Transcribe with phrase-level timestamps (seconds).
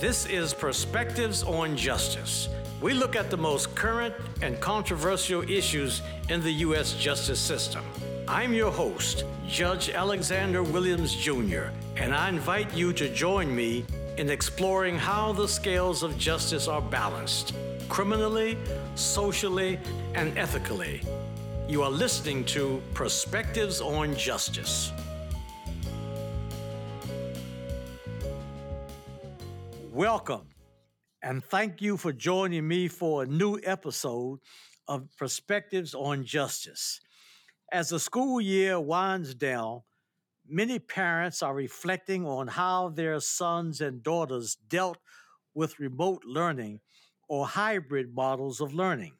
[0.00, 2.48] This is Perspectives on Justice.
[2.80, 6.94] We look at the most current and controversial issues in the U.S.
[6.94, 7.84] justice system.
[8.26, 11.64] I'm your host, Judge Alexander Williams Jr.,
[11.96, 13.84] and I invite you to join me
[14.16, 17.52] in exploring how the scales of justice are balanced
[17.90, 18.56] criminally,
[18.94, 19.78] socially,
[20.14, 21.02] and ethically.
[21.68, 24.92] You are listening to Perspectives on Justice.
[30.00, 30.46] Welcome,
[31.22, 34.38] and thank you for joining me for a new episode
[34.88, 37.02] of Perspectives on Justice.
[37.70, 39.82] As the school year winds down,
[40.48, 44.96] many parents are reflecting on how their sons and daughters dealt
[45.52, 46.80] with remote learning
[47.28, 49.12] or hybrid models of learning.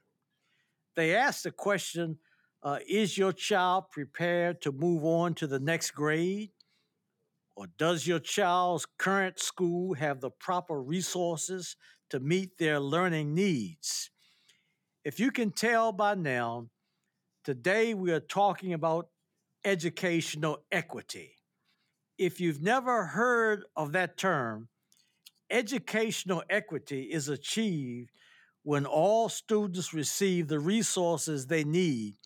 [0.97, 2.17] They ask the question
[2.63, 6.53] uh, Is your child prepared to move on to the next grade?
[7.57, 11.77] Or does your child's current school have the proper resources
[12.11, 14.11] to meet their learning needs?
[15.05, 16.69] If you can tell by now,
[17.45, 19.09] today we are talking about
[19.65, 21.37] educational equity.
[22.19, 24.69] If you've never heard of that term,
[25.51, 28.11] educational equity is achieved
[28.63, 32.17] when all students receive the resources they need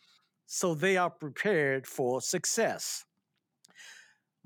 [0.46, 3.04] so they are prepared for success.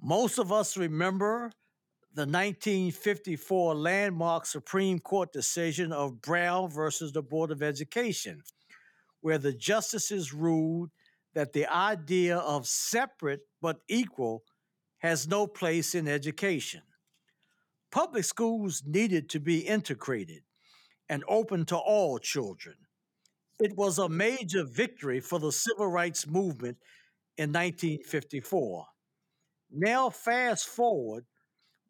[0.01, 1.51] Most of us remember
[2.15, 8.43] the 1954 landmark Supreme Court decision of Brown versus the Board of Education,
[9.21, 10.91] where the justices ruled
[11.35, 14.45] that the idea of separate but equal
[14.99, 16.83] has no place in education.
[17.91, 20.43] Public schools needed to be integrated
[21.09, 22.77] and open to all children.
[23.59, 26.79] It was a major victory for the civil rights movement
[27.37, 28.87] in 1954.
[29.71, 31.25] Now, fast forward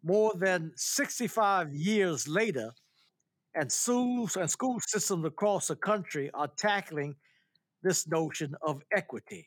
[0.03, 2.73] more than 65 years later,
[3.55, 7.17] and schools and school systems across the country are tackling
[7.83, 9.47] this notion of equity.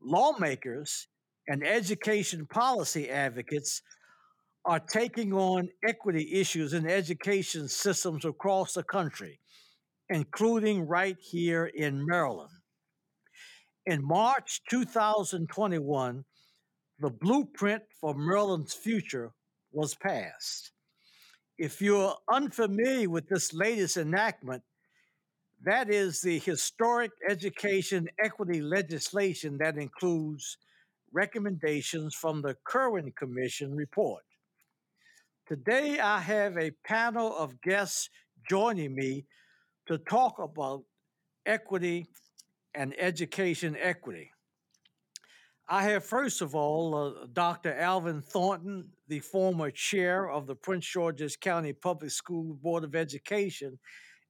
[0.00, 1.08] Lawmakers
[1.48, 3.82] and education policy advocates
[4.64, 9.40] are taking on equity issues in education systems across the country,
[10.08, 12.50] including right here in Maryland.
[13.86, 16.24] In March 2021,
[17.02, 19.32] the blueprint for Maryland's future
[19.72, 20.70] was passed.
[21.58, 24.62] If you're unfamiliar with this latest enactment,
[25.64, 30.58] that is the historic education equity legislation that includes
[31.12, 34.22] recommendations from the Kirwan Commission report.
[35.46, 38.10] Today, I have a panel of guests
[38.48, 39.24] joining me
[39.86, 40.84] to talk about
[41.46, 42.06] equity
[42.74, 44.31] and education equity.
[45.72, 47.72] I have, first of all, uh, Dr.
[47.72, 53.78] Alvin Thornton, the former chair of the Prince George's County Public School Board of Education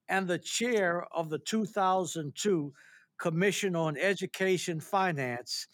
[0.07, 2.73] and the chair of the 2002
[3.19, 5.67] Commission on Education Finance,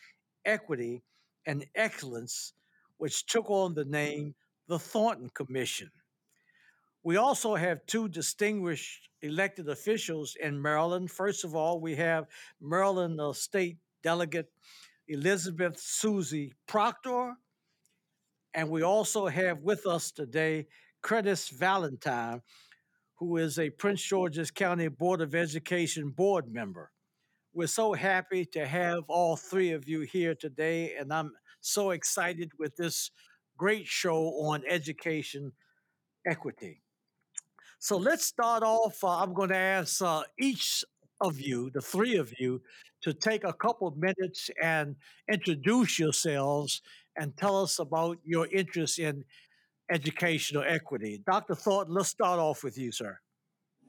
[0.44, 1.04] Equity,
[1.46, 2.54] and Excellence,
[2.98, 4.34] which took on the name
[4.70, 5.92] the Thornton Commission.
[7.04, 11.12] We also have two distinguished elected officials in Maryland.
[11.12, 12.26] First of all, we have
[12.60, 14.50] Maryland uh, State Delegate
[15.10, 17.34] Elizabeth Susie Proctor.
[18.54, 20.68] And we also have with us today
[21.02, 22.42] Curtis Valentine,
[23.16, 26.92] who is a Prince George's County Board of Education board member.
[27.54, 32.52] We're so happy to have all three of you here today, and I'm so excited
[32.60, 33.12] with this
[33.58, 35.52] great show on education
[36.26, 36.82] equity.
[37.80, 39.04] So let's start off.
[39.04, 40.84] Uh, I'm going to ask uh, each
[41.22, 42.62] of you, the three of you,
[43.02, 44.96] to take a couple of minutes and
[45.32, 46.82] introduce yourselves
[47.18, 49.24] and tell us about your interest in
[49.92, 51.22] educational equity.
[51.26, 51.56] Dr.
[51.56, 53.20] Thornton, let's start off with you, sir.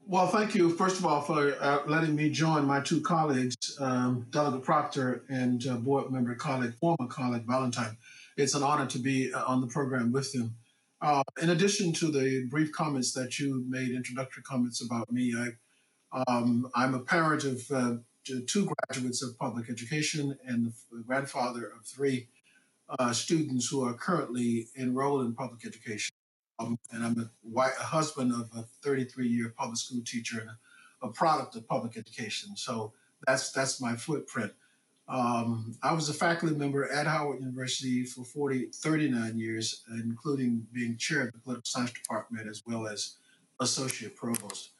[0.07, 4.25] Well, thank you, first of all, for uh, letting me join my two colleagues, um,
[4.31, 7.95] Delegate Proctor and uh, board member colleague, former colleague Valentine.
[8.35, 10.55] It's an honor to be uh, on the program with them.
[11.01, 15.49] Uh, in addition to the brief comments that you made, introductory comments about me, I
[16.11, 17.95] um, I'm a parent of uh,
[18.47, 22.27] two graduates of public education and the grandfather of three
[22.99, 26.13] uh, students who are currently enrolled in public education.
[26.59, 30.49] Um, and I'm a, white, a, husband of a 33 year public school teacher and
[30.49, 32.55] a, a, product of public education.
[32.55, 32.93] So
[33.25, 34.51] that's that's my footprint.
[35.07, 40.97] Um, I was a faculty member at Howard University for 40, 39 years, including being
[40.97, 43.15] chair of the political science department as well as
[43.59, 44.71] associate provost.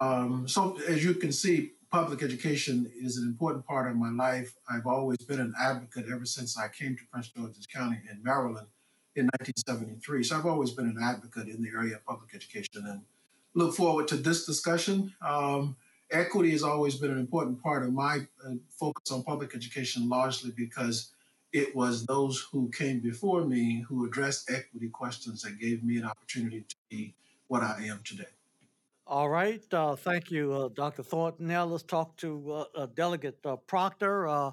[0.00, 4.54] Um, so, as you can see, public education is an important part of my life.
[4.68, 8.68] I've always been an advocate ever since I came to Prince George's County in Maryland
[9.16, 10.22] in 1973.
[10.22, 13.02] So I've always been an advocate in the area of public education and
[13.54, 15.12] look forward to this discussion.
[15.20, 15.76] Um,
[16.10, 20.52] equity has always been an important part of my uh, focus on public education, largely
[20.56, 21.10] because
[21.52, 26.04] it was those who came before me who addressed equity questions that gave me an
[26.04, 27.14] opportunity to be
[27.48, 28.28] what I am today.
[29.10, 31.02] All right, uh, thank you, uh, Dr.
[31.02, 31.48] Thornton.
[31.48, 34.28] Now let's talk to uh, uh, Delegate uh, Proctor.
[34.28, 34.52] Uh,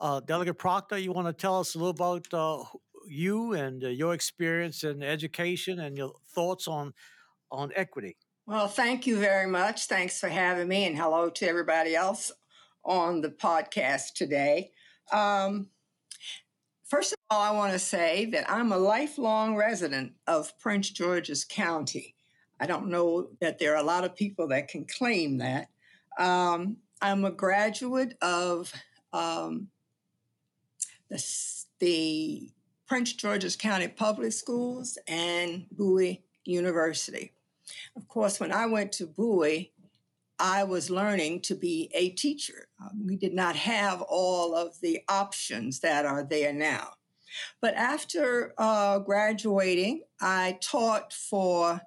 [0.00, 2.64] uh, Delegate Proctor, you want to tell us a little about uh,
[3.06, 6.94] you and uh, your experience in education and your thoughts on
[7.50, 8.16] on equity?
[8.46, 9.84] Well, thank you very much.
[9.84, 12.32] Thanks for having me, and hello to everybody else
[12.86, 14.70] on the podcast today.
[15.12, 15.68] Um,
[16.82, 21.44] first of all, I want to say that I'm a lifelong resident of Prince George's
[21.44, 22.14] County.
[22.60, 25.68] I don't know that there are a lot of people that can claim that.
[26.18, 28.72] Um, I'm a graduate of
[29.12, 29.68] um,
[31.08, 31.22] the,
[31.80, 32.50] the
[32.86, 37.32] Prince George's County Public Schools and Bowie University.
[37.96, 39.72] Of course, when I went to Bowie,
[40.38, 42.66] I was learning to be a teacher.
[42.80, 46.94] Um, we did not have all of the options that are there now.
[47.60, 51.80] But after uh, graduating, I taught for,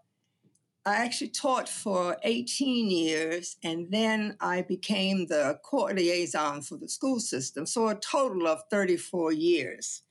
[0.85, 6.87] I actually taught for 18 years, and then I became the court liaison for the
[6.87, 10.03] school system, so a total of 34 years.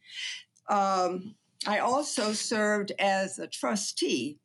[0.68, 1.36] Um,
[1.66, 4.38] I also served as a trustee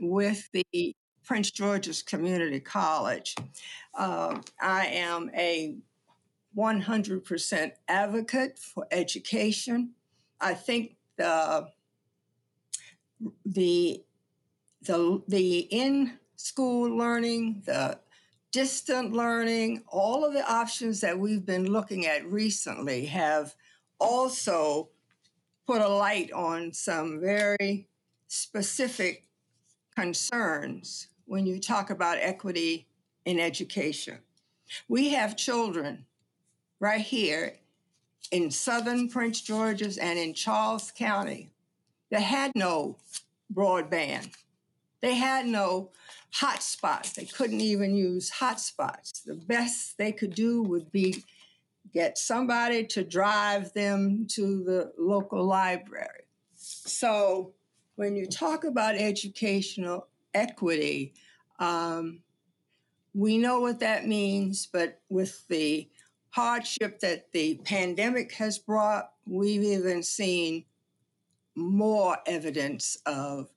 [0.00, 3.36] with the Prince George's Community College.
[3.94, 5.76] Uh, I am a
[6.56, 9.90] 100% advocate for education.
[10.40, 11.68] I think the
[13.44, 14.04] the
[14.82, 17.98] the the in school learning, the
[18.52, 23.54] distant learning, all of the options that we've been looking at recently have
[23.98, 24.88] also
[25.66, 27.86] put a light on some very
[28.28, 29.24] specific
[29.94, 32.86] concerns when you talk about equity
[33.24, 34.18] in education.
[34.88, 36.06] We have children
[36.80, 37.56] right here
[38.30, 41.50] in southern Prince George's and in Charles County
[42.10, 42.96] that had no
[43.52, 44.30] broadband.
[45.00, 45.90] They had no
[46.34, 47.14] hotspots.
[47.14, 49.24] They couldn't even use hotspots.
[49.24, 51.24] The best they could do would be
[51.92, 56.24] get somebody to drive them to the local library.
[56.54, 57.52] So
[57.96, 61.14] when you talk about educational equity,
[61.58, 62.20] um,
[63.14, 65.88] we know what that means, but with the
[66.30, 70.64] hardship that the pandemic has brought, we've even seen
[71.56, 73.48] more evidence of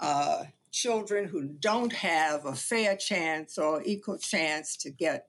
[0.00, 0.44] uh,
[0.74, 5.28] children who don't have a fair chance or equal chance to get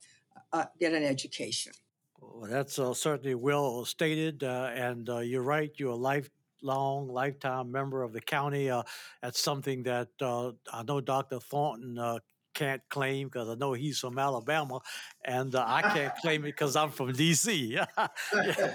[0.51, 1.71] uh, get an education.
[2.19, 5.71] Well, that's uh, certainly well stated, uh, and uh, you're right.
[5.77, 6.29] You're a life
[6.61, 8.69] long, lifetime member of the county.
[8.69, 8.83] Uh,
[9.21, 11.39] that's something that uh, I know Dr.
[11.39, 12.19] Thornton uh,
[12.55, 14.79] can't claim because I know he's from Alabama,
[15.23, 17.53] and uh, I can't claim it because I'm from D.C.
[17.73, 18.07] yeah,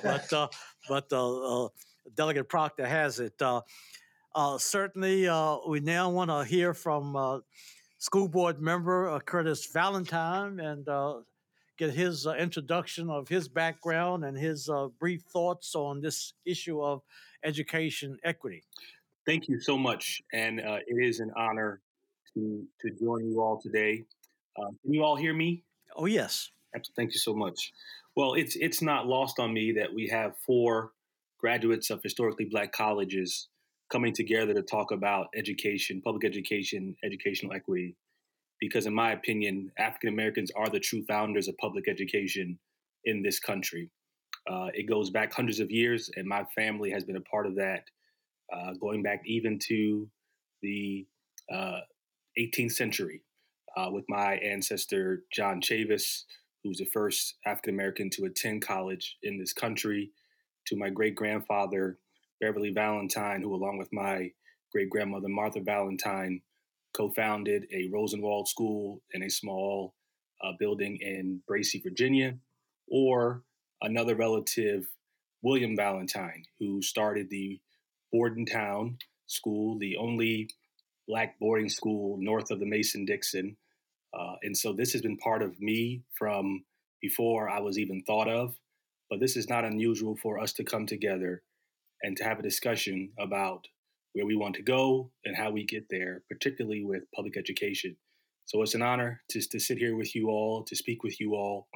[0.03, 0.49] but uh,
[0.89, 1.69] but uh,
[2.15, 3.41] Delegate Proctor has it.
[4.59, 5.29] Certainly,
[5.69, 7.43] we now want to hear from
[7.99, 10.88] school board member Curtis Valentine and
[11.81, 16.82] get his uh, introduction of his background and his uh, brief thoughts on this issue
[16.82, 17.00] of
[17.43, 18.62] education equity.
[19.27, 21.81] Thank you so much, and uh, it is an honor
[22.35, 24.05] to to join you all today.
[24.59, 25.64] Uh, can you all hear me?
[25.97, 26.50] Oh yes.
[26.97, 27.73] Thank you so much.
[28.14, 30.93] Well, it's it's not lost on me that we have four
[31.38, 33.49] graduates of historically black colleges
[33.90, 37.97] coming together to talk about education, public education, educational equity.
[38.61, 42.59] Because, in my opinion, African Americans are the true founders of public education
[43.04, 43.90] in this country.
[44.50, 47.54] Uh, it goes back hundreds of years, and my family has been a part of
[47.56, 47.85] that,
[48.54, 50.09] uh, going back even to
[50.62, 51.06] the
[51.52, 51.80] uh,
[52.38, 53.23] 18th century
[53.76, 56.25] uh, with my ancestor, John Chavis,
[56.62, 60.11] who was the first African American to attend college in this country,
[60.66, 61.99] to my great grandfather,
[62.40, 64.30] Beverly Valentine, who, along with my
[64.73, 66.40] great grandmother, Martha Valentine,
[66.94, 69.94] co founded a Rosenwald School in a small
[70.42, 72.37] uh, building in Bracey, Virginia,
[72.88, 73.42] or
[73.82, 74.87] another relative,
[75.42, 77.61] William Valentine, who started the
[78.12, 80.50] Bordentown School, the only
[81.06, 83.56] black boarding school north of the Mason Dixon.
[84.12, 86.64] Uh, and so this has been part of me from
[87.00, 88.54] before I was even thought of.
[89.09, 91.42] But this is not unusual for us to come together
[92.02, 93.66] and to have a discussion about
[94.12, 97.97] where we want to go and how we get there, particularly with public education.
[98.47, 101.35] So it's an honor to, to sit here with you all, to speak with you
[101.35, 101.69] all,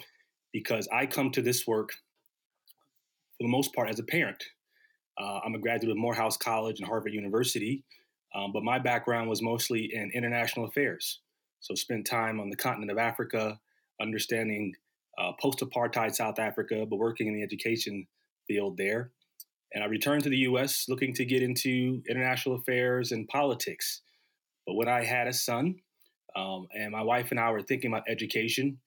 [0.53, 4.43] because I come to this work for the most part as a parent.
[5.21, 7.85] Uh, I'm a graduate of Morehouse College and Harvard University,
[8.35, 11.21] um, but my background was mostly in international affairs.
[11.61, 13.61] So spent time on the continent of Africa,
[14.01, 14.75] understanding
[15.17, 18.09] uh, post-apartheid South Africa, but working in the education
[18.49, 19.13] field there.
[19.75, 20.87] And I returned to the U.S.
[20.89, 24.03] looking to get into international affairs and politics.
[24.67, 25.75] But when I had a son,
[26.37, 28.79] um, and my wife and I were thinking about education,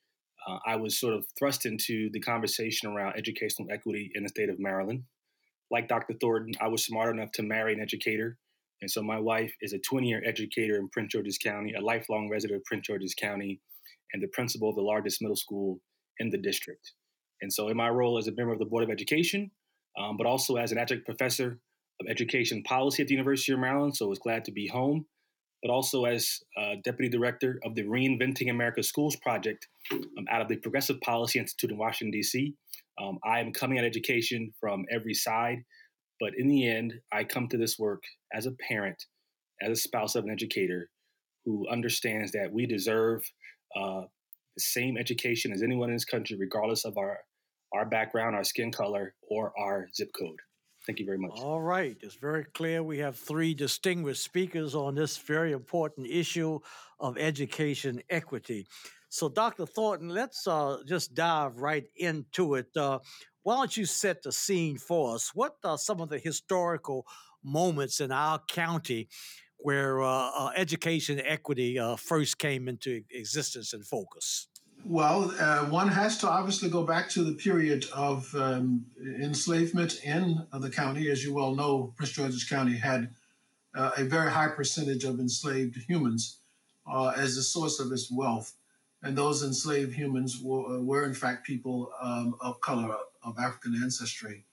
[0.48, 4.50] uh, I was sort of thrust into the conversation around educational equity in the state
[4.50, 5.04] of Maryland.
[5.70, 6.14] Like Dr.
[6.20, 8.38] Thornton, I was smart enough to marry an educator.
[8.82, 12.30] And so my wife is a 20 year educator in Prince George's County, a lifelong
[12.30, 13.60] resident of Prince George's County,
[14.14, 15.82] and the principal of the largest middle school
[16.20, 16.94] in the district.
[17.42, 19.52] And so, in my role as a member of the Board of Education,
[19.98, 21.60] um, but also as an adjunct professor
[22.00, 25.06] of education policy at the University of Maryland, so I was glad to be home,
[25.64, 30.48] but also as uh, deputy director of the Reinventing America Schools project um, out of
[30.48, 32.54] the Progressive Policy Institute in Washington, D.C.
[33.02, 35.64] Um, I am coming at education from every side,
[36.20, 39.04] but in the end, I come to this work as a parent,
[39.62, 40.90] as a spouse of an educator
[41.46, 43.24] who understands that we deserve
[43.76, 44.02] uh,
[44.56, 47.20] the same education as anyone in this country, regardless of our
[47.74, 50.40] our background, our skin color, or our zip code.
[50.86, 51.32] Thank you very much.
[51.36, 51.98] All right.
[52.02, 56.60] It's very clear we have three distinguished speakers on this very important issue
[57.00, 58.68] of education equity.
[59.10, 59.66] So, Dr.
[59.66, 62.68] Thornton, let's uh, just dive right into it.
[62.76, 63.00] Uh,
[63.44, 65.32] why don't you set the scene for us?
[65.34, 67.06] What are some of the historical
[67.44, 69.10] moments in our county
[69.58, 74.48] where uh, uh education equity uh, first came into existence and focus?
[74.90, 78.86] Well, uh, one has to obviously go back to the period of um,
[79.20, 81.12] enslavement in the county.
[81.12, 83.14] As you well know, Prince George's County had
[83.76, 86.40] uh, a very high percentage of enslaved humans
[86.90, 88.54] uh, as the source of its wealth.
[89.04, 93.78] And those enslaved humans were, uh, were in fact, people um, of color, of African
[93.84, 94.46] ancestry.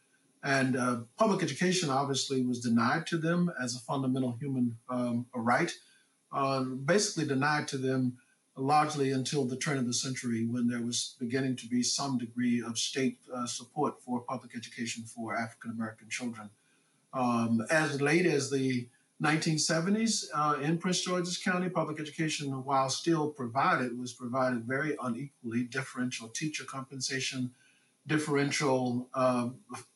[0.42, 5.72] And uh, public education obviously was denied to them as a fundamental human um, right,
[6.32, 8.18] uh, basically denied to them
[8.56, 12.62] largely until the turn of the century when there was beginning to be some degree
[12.62, 16.50] of state uh, support for public education for African American children.
[17.12, 18.88] Um, as late as the
[19.22, 25.64] 1970s uh, in Prince George's County, public education, while still provided, was provided very unequally,
[25.64, 27.52] differential teacher compensation,
[28.06, 29.48] differential uh,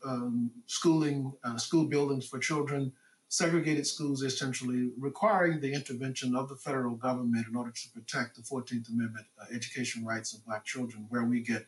[0.05, 2.93] um, schooling, uh, school buildings for children,
[3.28, 8.42] segregated schools essentially requiring the intervention of the federal government in order to protect the
[8.42, 11.66] 14th Amendment uh, education rights of Black children, where we get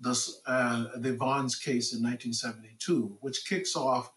[0.00, 4.12] this, uh, the Vaughns case in 1972, which kicks off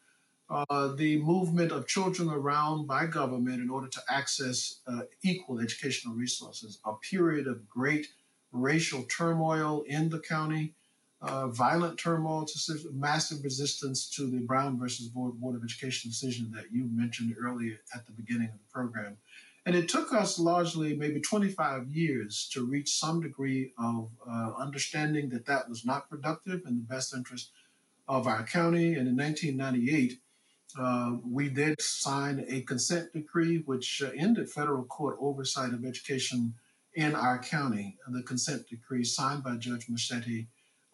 [0.49, 6.15] uh, the movement of children around by government in order to access uh, equal educational
[6.15, 8.07] resources, a period of great
[8.53, 10.73] racial turmoil in the county,
[11.21, 16.51] uh, violent turmoil to massive resistance to the Brown versus Board, Board of Education decision
[16.55, 19.17] that you mentioned earlier at the beginning of the program.
[19.65, 25.29] And it took us largely maybe 25 years to reach some degree of uh, understanding
[25.29, 27.51] that that was not productive in the best interest
[28.07, 28.93] of our county.
[28.93, 30.21] And in 1998,
[30.79, 36.53] uh, we did sign a consent decree which uh, ended federal court oversight of education
[36.93, 37.97] in our county.
[38.07, 40.47] The consent decree signed by Judge Messitte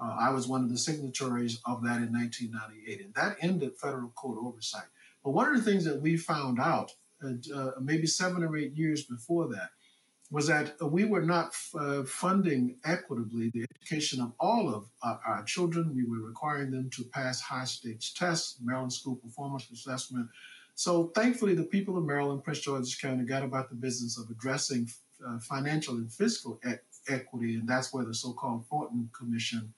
[0.04, 4.10] uh, I was one of the signatories of that in 1998, and that ended federal
[4.10, 4.88] court oversight.
[5.24, 6.92] But one of the things that we found out,
[7.24, 9.70] uh, uh maybe seven or eight years before that,
[10.30, 15.20] was that we were not f- uh, funding equitably the education of all of our,
[15.26, 15.96] our, children.
[15.96, 20.28] We were requiring them to pass high stakes tests, Maryland School Performance Assessment.
[20.76, 24.90] So thankfully, the people of Maryland, Prince George's County, got about the business of addressing
[25.26, 26.74] uh, financial and fiscal e-
[27.08, 29.72] equity, and that's where the so-called Thornton Commission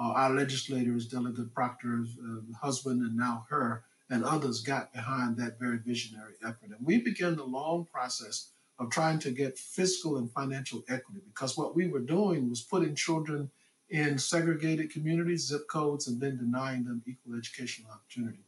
[0.00, 5.58] uh, our legislators, Delegate Proctor's uh, husband and now her, and others got behind that
[5.58, 6.70] very visionary effort.
[6.70, 11.56] And we began the long process of trying to get fiscal and financial equity because
[11.56, 13.50] what we were doing was putting children
[13.90, 18.38] in segregated communities, zip codes, and then denying them equal educational opportunity.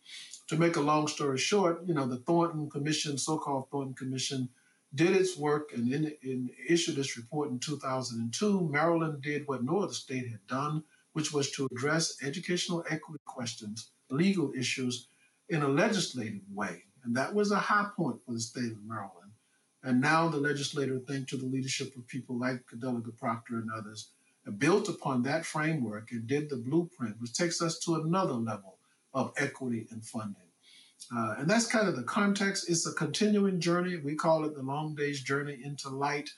[0.49, 4.49] To make a long story short, you know, the Thornton Commission, so-called Thornton Commission,
[4.95, 8.69] did its work and in, in issued its report in 2002.
[8.71, 13.91] Maryland did what no other state had done which was to address educational equity questions,
[14.11, 15.09] legal issues
[15.49, 16.83] in a legislative way.
[17.05, 19.33] And that was a high point for the state of Maryland.
[19.83, 24.11] And now the legislator, thanks to the leadership of people like Delegate Proctor and others,
[24.59, 28.79] built upon that framework and did the blueprint, which takes us to another level
[29.15, 30.37] of equity and funding.
[31.15, 32.71] Uh, and that's kind of the context.
[32.71, 33.97] It's a continuing journey.
[33.97, 36.31] We call it the long day's journey into light.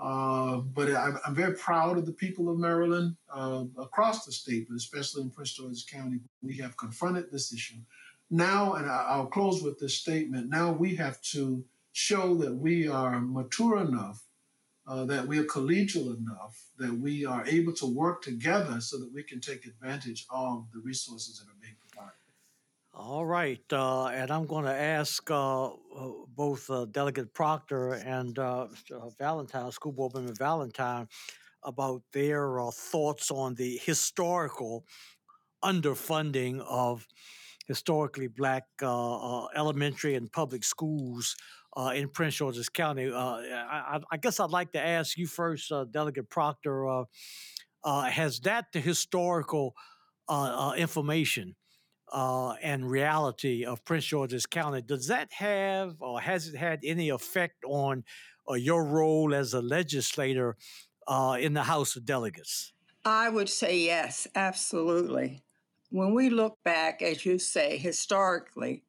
[0.00, 4.68] Uh, but I'm, I'm, very proud of the people of Maryland uh, across the state,
[4.68, 6.20] but especially in Prince George's County.
[6.42, 7.78] We have confronted this issue
[8.30, 13.18] Now, and I'll close with this statement now we have to show that we are
[13.20, 14.22] mature enough,
[14.86, 19.10] uh, that we are collegial enough, that we are able to work together so that
[19.14, 21.55] we can take advantage of the resources that are
[23.36, 25.70] right, uh, and I'm going to ask uh, uh,
[26.34, 31.06] both uh, Delegate Proctor and uh, uh, Valentine, School Board Member Valentine,
[31.62, 34.84] about their thoughts on the historical
[35.62, 37.06] underfunding of
[37.66, 41.36] historically black elementary and public schools
[41.94, 43.12] in Prince George's County.
[43.12, 47.04] I, I guess I'd like to ask you first, Delegate Proctor.
[47.84, 49.74] Has that the historical
[50.76, 51.56] information
[52.12, 57.08] uh, and reality of Prince George's County, does that have or has it had any
[57.08, 58.04] effect on
[58.48, 60.56] uh, your role as a legislator
[61.06, 62.72] uh, in the House of Delegates?
[63.04, 65.42] I would say yes, absolutely.
[65.90, 68.84] When we look back, as you say, historically,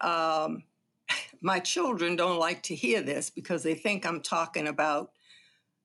[0.00, 0.64] um,
[1.40, 5.10] my children don't like to hear this because they think I'm talking about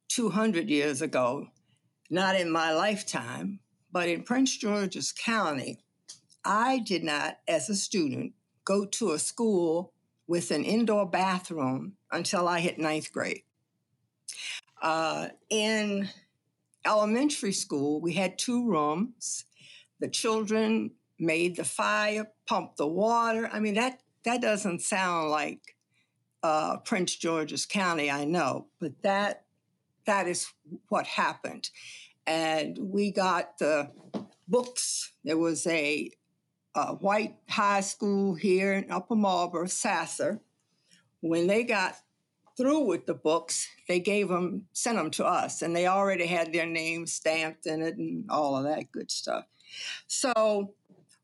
[0.09, 1.47] 200 years ago,
[2.09, 3.59] not in my lifetime,
[3.91, 5.84] but in Prince George's County,
[6.45, 8.33] I did not, as a student,
[8.63, 9.93] go to a school
[10.27, 13.43] with an indoor bathroom until I hit ninth grade.
[14.81, 16.09] Uh, in
[16.85, 19.45] elementary school, we had two rooms.
[19.99, 23.49] The children made the fire, pumped the water.
[23.51, 25.75] I mean, that that doesn't sound like
[26.43, 29.45] uh, Prince George's County, I know, but that
[30.05, 30.47] that is
[30.89, 31.69] what happened.
[32.27, 33.91] And we got the
[34.47, 35.13] books.
[35.23, 36.11] There was a,
[36.75, 40.39] a white high school here in Upper Marlboro, Sasscer.
[41.21, 41.95] When they got
[42.57, 46.53] through with the books, they gave them, sent them to us, and they already had
[46.53, 49.45] their names stamped in it and all of that good stuff.
[50.07, 50.73] So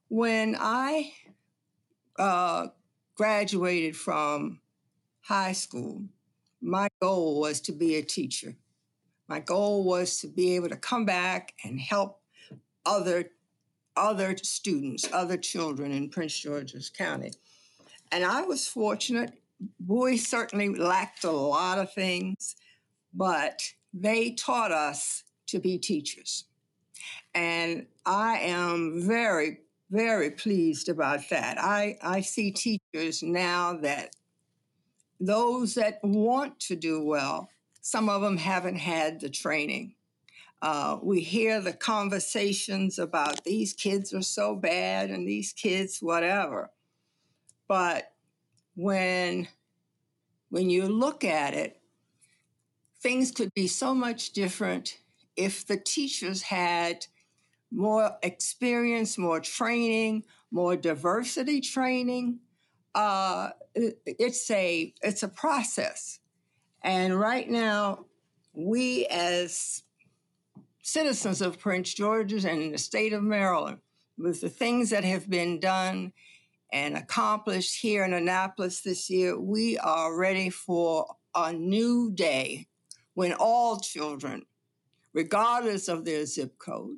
[0.10, 1.14] when I
[2.18, 2.68] uh,
[3.16, 4.60] graduated from
[5.22, 6.04] high school,
[6.62, 8.56] my goal was to be a teacher.
[9.28, 12.20] My goal was to be able to come back and help
[12.86, 13.32] other
[13.96, 17.32] other students, other children in Prince George's County.
[18.12, 19.34] And I was fortunate.
[19.88, 22.56] We certainly lacked a lot of things,
[23.14, 23.62] but
[23.94, 26.46] they taught us to be teachers.
[27.34, 31.58] And I am very, very pleased about that.
[31.60, 34.16] I, I see teachers now that
[35.20, 37.50] those that want to do well,
[37.82, 39.94] some of them haven't had the training.
[40.62, 46.70] Uh, we hear the conversations about these kids are so bad and these kids, whatever.
[47.68, 48.14] But
[48.76, 49.48] when
[50.50, 51.82] when you look at it,
[53.02, 55.00] things could be so much different
[55.36, 57.06] if the teachers had
[57.72, 62.40] more experience, more training, more diversity training.
[62.94, 66.20] Uh, it's a it's a process,
[66.84, 68.06] and right now,
[68.54, 69.84] we as
[70.82, 73.80] citizens of Prince George's and the state of Maryland,
[74.18, 76.14] with the things that have been done
[76.72, 82.68] and accomplished here in Annapolis this year, we are ready for a new day
[83.14, 84.46] when all children,
[85.14, 86.98] regardless of their zip code,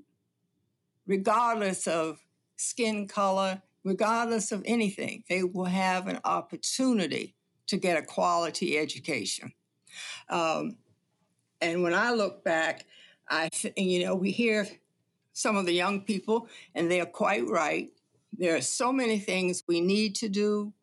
[1.08, 2.20] regardless of
[2.56, 7.36] skin color, regardless of anything, they will have an opportunity
[7.68, 9.52] to get a quality education.
[10.30, 10.78] Um,
[11.62, 12.86] and when I look back,
[13.30, 14.68] I, th- you know, we hear
[15.34, 17.92] some of the young people, and they're quite right.
[18.38, 20.74] There are so many things we need to do.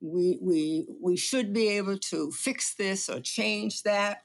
[0.00, 4.24] We, we, we should be able to fix this or change that.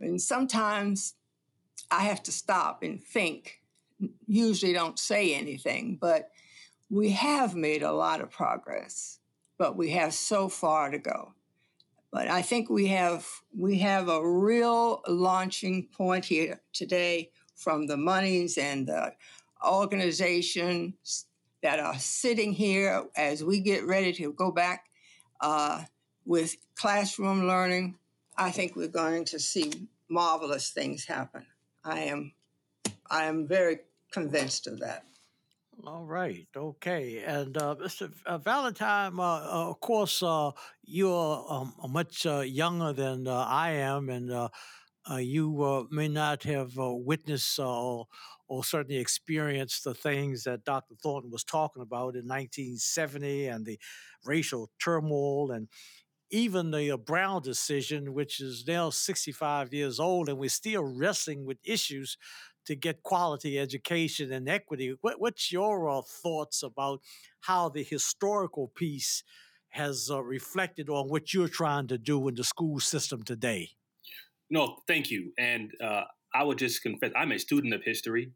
[0.00, 1.14] And sometimes
[1.90, 3.60] I have to stop and think.
[4.26, 6.30] Usually don't say anything, but
[6.90, 9.18] we have made a lot of progress,
[9.58, 11.34] but we have so far to go.
[12.10, 17.96] But I think we have we have a real launching point here today from the
[17.96, 19.12] monies and the
[19.66, 21.26] organizations
[21.62, 24.86] that are sitting here as we get ready to go back
[25.40, 25.82] uh,
[26.24, 27.96] with classroom learning.
[28.36, 31.44] I think we're going to see marvelous things happen.
[31.84, 32.32] I am
[33.10, 33.80] I am very
[34.12, 35.04] convinced of that.
[35.86, 37.22] All right, okay.
[37.24, 38.12] And uh, Mr.
[38.26, 40.50] Uh, Valentine, uh, uh, of course, uh,
[40.84, 44.50] you're um, much uh, younger than I am, and
[45.20, 48.06] you may not have witnessed or,
[48.62, 50.94] certainly experienced the things that Dr.
[51.02, 53.78] Thornton was talking about in 1970 and the
[54.24, 55.68] racial turmoil and
[56.30, 61.58] even the Brown decision, which is now 65 years old, and we're still wrestling with
[61.64, 62.16] issues
[62.68, 64.94] to get quality education and equity.
[65.00, 67.00] What, what's your uh, thoughts about
[67.40, 69.24] how the historical piece
[69.70, 73.70] has uh, reflected on what you're trying to do in the school system today?
[74.50, 75.32] No, thank you.
[75.38, 76.04] And uh,
[76.34, 78.32] I would just confess, I'm a student of history.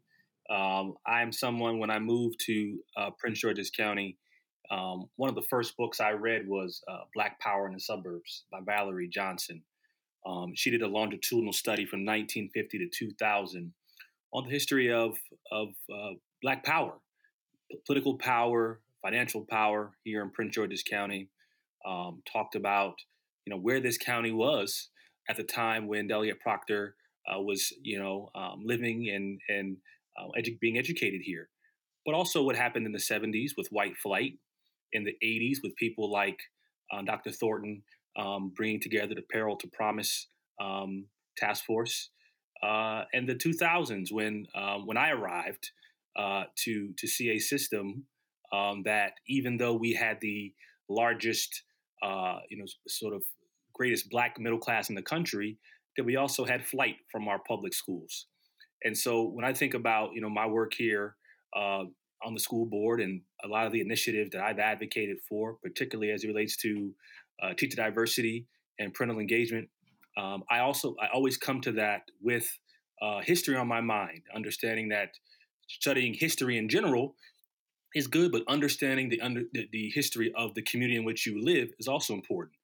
[0.49, 4.17] Um, I'm someone, when I moved to uh, Prince George's County,
[4.71, 8.45] um, one of the first books I read was uh, Black Power in the Suburbs
[8.51, 9.61] by Valerie Johnson.
[10.25, 13.73] Um, she did a longitudinal study from 1950 to 2000
[14.33, 15.15] on the history of,
[15.51, 16.93] of uh, Black power,
[17.85, 21.29] political power, financial power here in Prince George's County.
[21.85, 22.95] Um, talked about
[23.45, 24.89] you know where this county was
[25.29, 26.95] at the time when Delia Proctor
[27.27, 29.77] uh, was you know um, living and and
[30.17, 31.49] uh, edu- being educated here,
[32.05, 34.33] but also what happened in the 70s with white flight,
[34.93, 36.39] in the 80s with people like
[36.91, 37.31] uh, Dr.
[37.31, 37.83] Thornton
[38.17, 40.27] um, bringing together the Peril to Promise
[40.61, 41.05] um,
[41.37, 42.09] task force,
[42.63, 45.71] uh, and the 2000s when um, when I arrived
[46.17, 48.05] uh, to to see a system
[48.53, 50.53] um, that even though we had the
[50.89, 51.63] largest
[52.01, 53.23] uh, you know sort of
[53.73, 55.57] greatest black middle class in the country,
[55.97, 58.27] that we also had flight from our public schools.
[58.83, 61.15] And so when I think about you know my work here
[61.55, 61.83] uh,
[62.25, 66.11] on the school board and a lot of the initiatives that I've advocated for, particularly
[66.11, 66.93] as it relates to
[67.41, 68.45] uh, teacher diversity
[68.79, 69.67] and parental engagement,
[70.17, 72.47] um, I also I always come to that with
[73.01, 75.09] uh, history on my mind, understanding that
[75.67, 77.15] studying history in general
[77.95, 81.43] is good, but understanding the, under, the, the history of the community in which you
[81.43, 82.55] live is also important.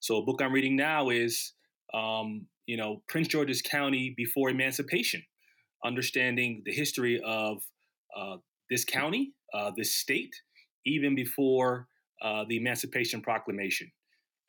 [0.00, 1.52] So a book I'm reading now is
[1.94, 5.22] um, you know Prince George's County before emancipation,
[5.84, 7.62] understanding the history of
[8.16, 8.36] uh,
[8.70, 10.34] this county, uh, this state,
[10.84, 11.86] even before
[12.22, 13.90] uh, the Emancipation Proclamation.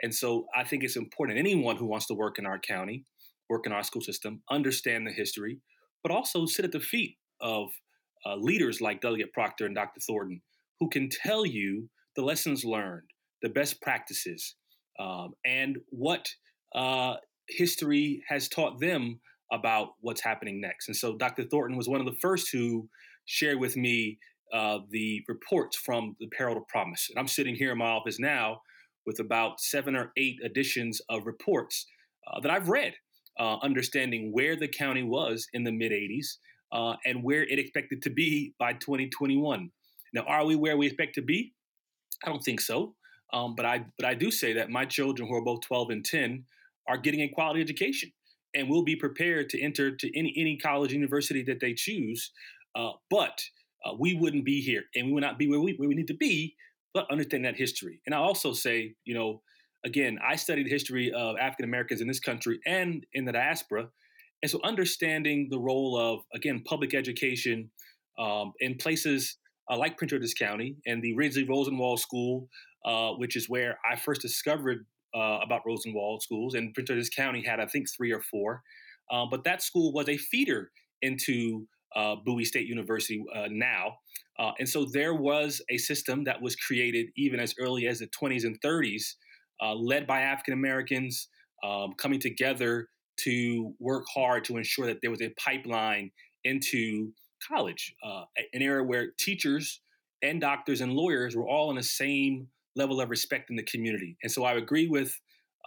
[0.02, 3.06] And so I think it's important anyone who wants to work in our county,
[3.50, 5.60] work in our school system, understand the history,
[6.04, 7.70] but also sit at the feet of
[8.26, 10.00] uh, leaders like Delegate Proctor and Dr.
[10.02, 10.42] Thornton,
[10.80, 13.10] who can tell you the lessons learned,
[13.42, 14.56] the best practices,
[15.00, 16.30] um, and what
[16.76, 17.16] uh,
[17.48, 19.20] history has taught them
[19.52, 20.88] about what's happening next.
[20.88, 21.44] And so Dr.
[21.44, 22.88] Thornton was one of the first who
[23.26, 24.20] shared with me
[24.54, 27.08] uh, the reports from the Peril to Promise.
[27.10, 28.62] And I'm sitting here in my office now
[29.06, 31.86] with about seven or eight editions of reports
[32.28, 32.94] uh, that I've read,
[33.40, 36.38] uh, understanding where the county was in the mid 80s
[36.72, 39.72] uh, and where it expected to be by 2021.
[40.14, 41.54] Now, are we where we expect to be?
[42.24, 42.96] I don't think so.
[43.32, 46.06] Um, but I but I do say that my children, who are both 12 and
[46.06, 46.46] 10,
[46.88, 48.12] are getting a quality education
[48.56, 52.32] and will be prepared to enter to any any college university that they choose.
[52.76, 53.40] Uh, but
[53.86, 56.08] uh, we wouldn't be here, and we would not be where we, where we need
[56.08, 56.56] to be
[56.94, 58.02] but understand that history.
[58.06, 59.42] And I also say, you know,
[59.86, 63.90] again, I studied the history of African Americans in this country and in the diaspora.
[64.42, 67.70] And so understanding the role of, again, public education
[68.18, 69.38] um, in places
[69.70, 72.50] uh, like Prince George's County and the Ridgeley Rosenwald School,
[72.86, 76.56] uh, which is where I first discovered uh, about Rosenwald schools.
[76.56, 78.64] And Prince George's County had, I think, three or four.
[79.12, 80.72] Um, but that school was a feeder
[81.02, 83.98] into uh, Bowie State University uh, now.
[84.38, 88.08] Uh, and so there was a system that was created even as early as the
[88.08, 89.16] 20s and 30s,
[89.62, 91.28] uh, led by African Americans,
[91.64, 96.10] um, coming together to work hard to ensure that there was a pipeline
[96.46, 97.12] into
[97.46, 98.24] college, uh,
[98.54, 99.82] an era where teachers
[100.22, 104.18] and doctors and lawyers were all on the same level of respect in the community.
[104.24, 105.14] And so I agree with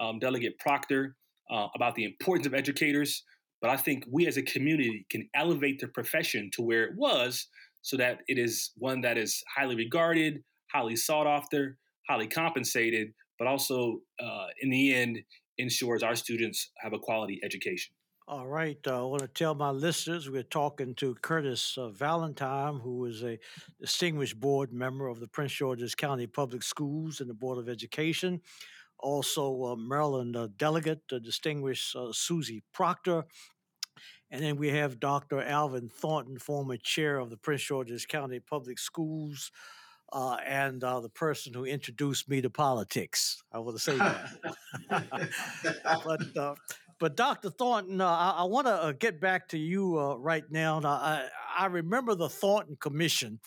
[0.00, 1.16] um, Delegate Proctor
[1.50, 3.24] uh, about the importance of educators,
[3.62, 7.46] but I think we as a community can elevate the profession to where it was
[7.80, 13.46] so that it is one that is highly regarded, highly sought after, highly compensated, but
[13.46, 15.20] also uh, in the end
[15.58, 17.94] ensures our students have a quality education.
[18.28, 18.78] All right.
[18.86, 23.22] Uh, I want to tell my listeners we're talking to Curtis uh, Valentine, who is
[23.22, 23.38] a
[23.80, 28.40] distinguished board member of the Prince George's County Public Schools and the Board of Education.
[29.02, 33.24] Also, uh, Maryland uh, delegate, a distinguished uh, Susie Proctor,
[34.32, 35.42] and then we have Dr.
[35.42, 39.52] Alvin Thornton, former chair of the Prince George's County Public Schools,
[40.10, 43.42] uh, and uh, the person who introduced me to politics.
[43.52, 44.30] I want to say that.
[46.04, 46.54] but, uh,
[46.98, 47.50] but Dr.
[47.50, 50.80] Thornton, uh, I, I want to uh, get back to you uh, right now.
[50.82, 53.38] I, I remember the Thornton Commission.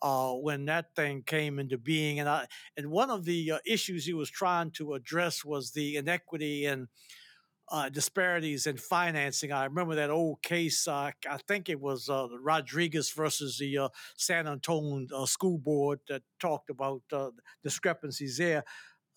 [0.00, 4.30] when that thing came into being, and I, and one of the issues he was
[4.30, 6.86] trying to address was the inequity and
[7.70, 9.52] uh, disparities in financing.
[9.52, 10.88] I remember that old case.
[10.88, 16.00] Uh, I think it was uh, Rodriguez versus the uh, San Antonio uh, School Board
[16.08, 17.30] that talked about uh,
[17.62, 18.64] discrepancies there.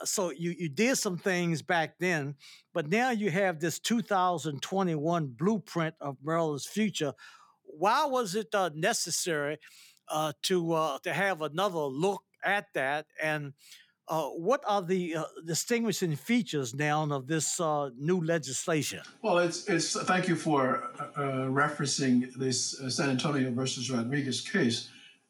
[0.05, 2.35] So you, you did some things back then,
[2.73, 7.13] but now you have this 2021 blueprint of Maryland's future.
[7.63, 9.57] why was it necessary
[10.43, 13.05] to to have another look at that?
[13.21, 13.53] And
[14.07, 19.01] uh, what are the uh, distinguishing features now of this uh, new legislation?
[19.21, 19.99] Well, it's it's.
[20.03, 24.89] Thank you for referencing this San Antonio versus Rodriguez case,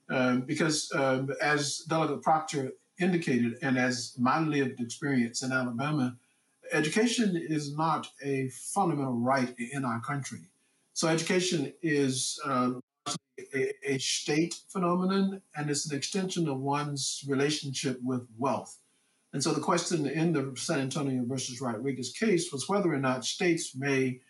[0.09, 6.15] um, because um, as Delegate Proctor indicated, and as my lived experience in Alabama,
[6.71, 10.39] education is not a fundamental right in our country.
[10.93, 12.73] So education is uh,
[13.53, 18.77] a, a, state phenomenon, and it's an extension of one's relationship with wealth.
[19.33, 23.25] And so the question in the San Antonio versus Rodriguez case was whether or not
[23.25, 24.21] states may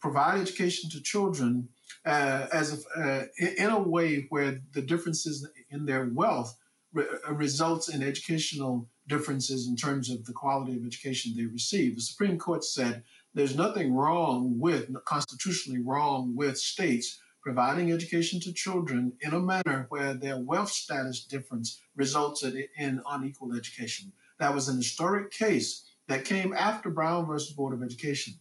[0.00, 1.68] provide education to children
[2.04, 6.56] uh, as a, uh, in a way where the differences in their wealth
[6.92, 11.96] re- uh, results in educational differences in terms of the quality of education they receive.
[11.96, 13.02] The Supreme Court said
[13.34, 19.86] there's nothing wrong with, constitutionally wrong with states providing education to children in a manner
[19.88, 24.12] where their wealth status difference results in unequal education.
[24.38, 28.34] That was an historic case that came after Brown versus Board of Education,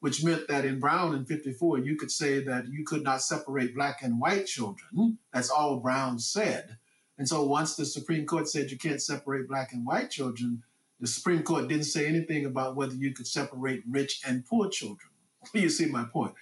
[0.00, 3.74] which meant that in Brown in 54, you could say that you could not separate
[3.74, 4.88] black and white children.
[5.32, 6.78] That's all Brown said.
[7.18, 10.62] And so once the Supreme Court said you can't separate black and white children,
[10.98, 15.08] the Supreme Court didn't say anything about whether you could separate rich and poor children.
[15.54, 16.34] You see my point.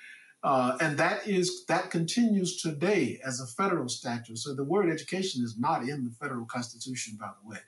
[0.43, 4.39] Uh, and that is that continues today as a federal statute.
[4.39, 7.59] So the word education is not in the federal constitution, by the way.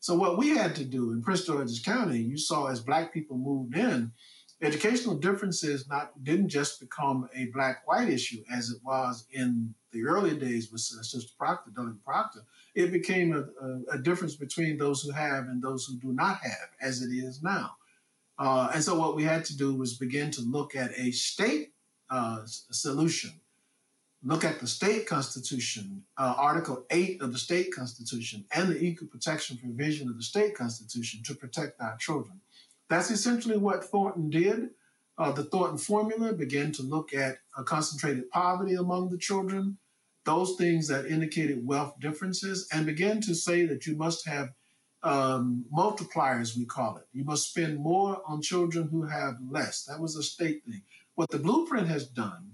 [0.00, 3.38] So what we had to do in Prince George's County, you saw as black people
[3.38, 4.12] moved in,
[4.60, 10.36] educational differences not didn't just become a black-white issue as it was in the early
[10.36, 12.40] days with Sister Proctor, Delegate Proctor.
[12.74, 16.38] It became a, a, a, difference between those who have and those who do not
[16.42, 17.76] have, as it is now.
[18.38, 21.72] Uh, and so what we had to do was begin to look at a state
[22.10, 23.32] uh, solution.
[24.22, 29.06] Look at the state constitution, uh, Article 8 of the state constitution, and the equal
[29.06, 32.40] protection provision of the state constitution to protect our children.
[32.88, 34.70] That's essentially what Thornton did.
[35.16, 39.78] Uh, the Thornton formula began to look at concentrated poverty among the children,
[40.24, 44.50] those things that indicated wealth differences, and began to say that you must have
[45.02, 47.04] um, multipliers, we call it.
[47.12, 49.84] You must spend more on children who have less.
[49.84, 50.82] That was a state thing.
[51.18, 52.52] What the blueprint has done,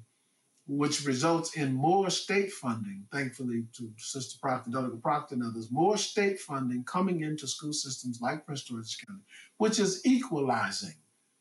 [0.66, 4.70] which results in more state funding, thankfully to Sister Proctor,
[5.02, 9.20] Proctor, and others, more state funding coming into school systems like Prince George's County,
[9.58, 10.94] which is equalizing.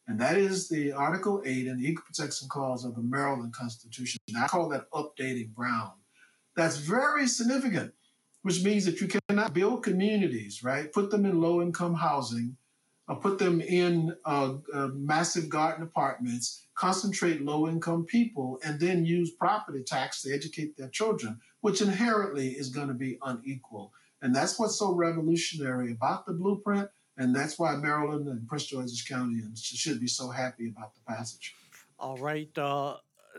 [0.05, 4.19] And that is the Article 8 and the Equal Protection Clause of the Maryland Constitution.
[4.37, 5.93] I call that updating Brown.
[6.57, 7.93] That's very significant,
[8.41, 10.91] which means that you cannot build communities, right?
[10.91, 12.57] Put them in low income housing,
[13.07, 19.05] or put them in uh, uh, massive garden apartments concentrate low income people, and then
[19.05, 23.91] use property tax to educate their children, which inherently is going to be unequal.
[24.21, 26.89] And that's what's so revolutionary about the blueprint.
[27.17, 31.55] And that's why Maryland and Prince George's County should be so happy about the passage.
[31.99, 32.57] All right.
[32.57, 32.97] Uh,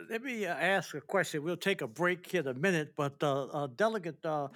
[0.09, 1.43] let me uh, ask a question.
[1.43, 4.47] We'll take a break here in a minute, but uh, uh Delegate uh,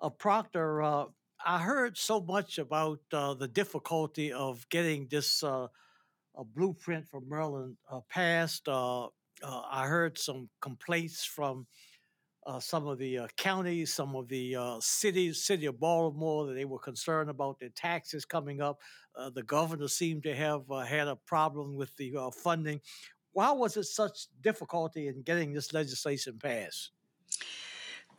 [0.00, 1.06] uh, Proctor,
[1.44, 5.42] I heard so much about the difficulty of getting this
[6.36, 8.68] a blueprint for Maryland uh, passed.
[8.68, 9.08] Uh, uh,
[9.70, 11.66] I heard some complaints from
[12.46, 16.54] uh, some of the uh, counties, some of the uh, cities, city of Baltimore, that
[16.54, 18.80] they were concerned about their taxes coming up.
[19.34, 22.80] the governor seemed to have had a problem with the funding.
[23.32, 26.90] Why was it such difficulty in getting this legislation passed?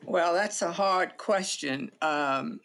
[0.03, 1.89] Well, that's a hard question.
[2.01, 2.59] Um,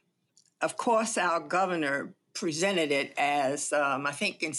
[0.62, 4.52] of course, our governor presented it as um, I think in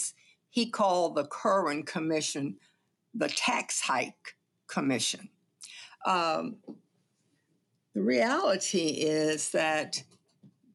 [0.50, 2.56] he called the Kirwan Commission
[3.14, 4.36] the Tax Hike
[4.66, 5.28] Commission.
[6.06, 6.56] Um,
[7.94, 10.02] the reality is that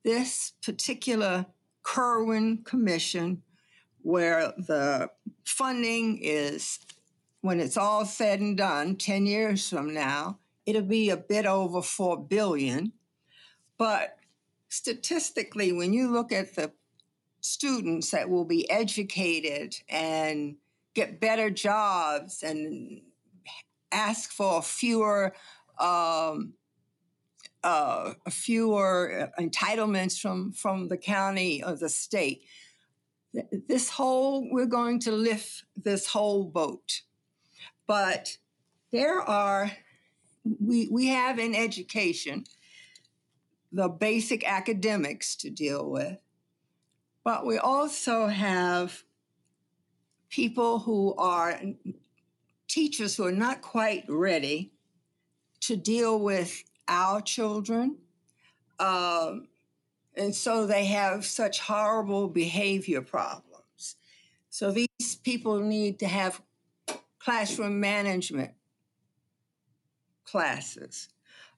[0.03, 1.47] this particular
[1.83, 3.41] Kirwan Commission,
[4.01, 5.09] where the
[5.45, 6.79] funding is,
[7.41, 11.81] when it's all said and done, 10 years from now, it'll be a bit over
[11.81, 12.93] 4 billion.
[13.77, 14.16] But
[14.69, 16.71] statistically, when you look at the
[17.41, 20.55] students that will be educated and
[20.93, 23.01] get better jobs and
[23.91, 25.33] ask for fewer
[25.79, 26.53] um,
[27.63, 32.43] uh, fewer entitlements from from the county or the state.
[33.67, 37.01] This whole we're going to lift this whole boat,
[37.85, 38.37] but
[38.91, 39.71] there are
[40.59, 42.45] we we have in education
[43.71, 46.17] the basic academics to deal with
[47.27, 49.03] but we also have
[50.29, 51.59] people who are
[52.69, 54.71] teachers who are not quite ready
[55.59, 57.97] to deal with our children.
[58.79, 59.49] Um,
[60.15, 63.97] and so they have such horrible behavior problems.
[64.49, 66.41] So these people need to have
[67.19, 68.51] classroom management
[70.23, 71.09] classes.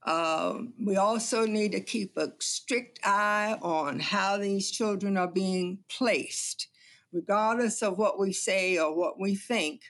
[0.05, 5.79] Um, we also need to keep a strict eye on how these children are being
[5.89, 6.67] placed.
[7.11, 9.81] Regardless of what we say or what we think,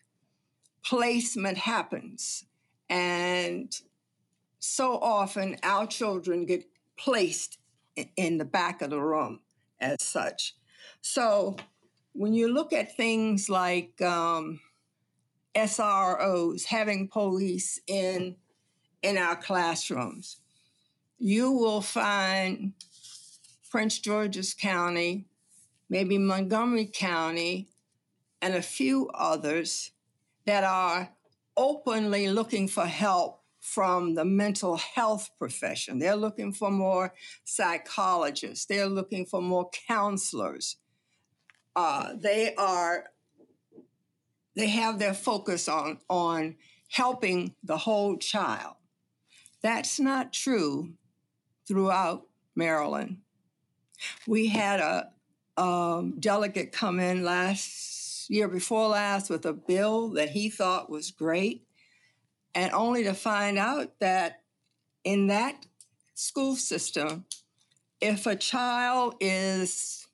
[0.83, 2.45] placement happens.
[2.89, 3.73] And
[4.59, 6.65] so often our children get
[6.97, 7.59] placed
[8.15, 9.41] in the back of the room
[9.79, 10.55] as such.
[11.01, 11.57] So
[12.13, 14.59] when you look at things like um,
[15.55, 18.35] SROs, having police in
[19.01, 20.37] in our classrooms,
[21.17, 22.73] you will find
[23.69, 25.25] Prince George's County,
[25.89, 27.69] maybe Montgomery County,
[28.41, 29.91] and a few others
[30.45, 31.09] that are
[31.55, 35.99] openly looking for help from the mental health profession.
[35.99, 40.77] They're looking for more psychologists, they're looking for more counselors.
[41.75, 43.05] Uh, they are
[44.55, 46.55] they have their focus on on
[46.89, 48.75] helping the whole child.
[49.61, 50.93] That's not true
[51.67, 53.17] throughout Maryland.
[54.27, 55.11] We had a
[55.61, 61.11] um, delegate come in last year before last with a bill that he thought was
[61.11, 61.63] great,
[62.55, 64.41] and only to find out that
[65.03, 65.65] in that
[66.13, 67.25] school system,
[67.99, 70.07] if a child is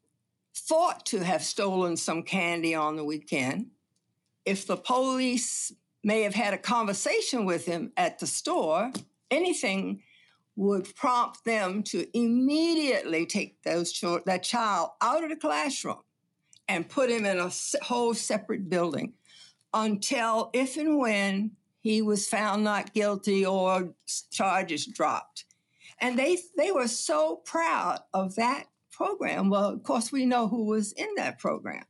[0.56, 3.68] thought to have stolen some candy on the weekend,
[4.46, 5.72] if the police
[6.04, 8.92] may have had a conversation with him at the store,
[9.36, 10.02] anything
[10.56, 15.98] would prompt them to immediately take those children, that child out of the classroom
[16.68, 17.52] and put him in a
[17.84, 19.14] whole separate building
[19.74, 23.94] until if and when he was found not guilty or
[24.32, 25.46] charges dropped.
[26.00, 29.50] And they they were so proud of that program.
[29.50, 31.84] Well, of course, we know who was in that program.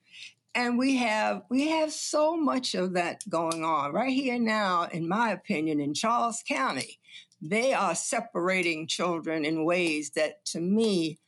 [0.53, 5.07] And we have we have so much of that going on right here now, in
[5.07, 6.99] my opinion, in Charles County.
[7.41, 11.19] They are separating children in ways that to me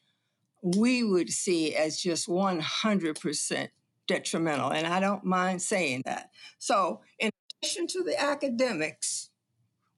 [0.62, 3.70] we would see as just 100%
[4.08, 4.72] detrimental.
[4.72, 6.32] And I don't mind saying that.
[6.58, 7.30] So, in
[7.62, 9.30] addition to the academics,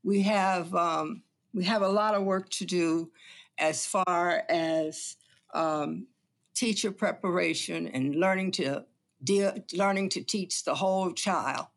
[0.03, 3.11] we have um, we have a lot of work to do
[3.57, 5.17] as far as
[5.53, 6.07] um,
[6.55, 8.85] teacher preparation and learning to
[9.23, 11.67] deal, learning to teach the whole child.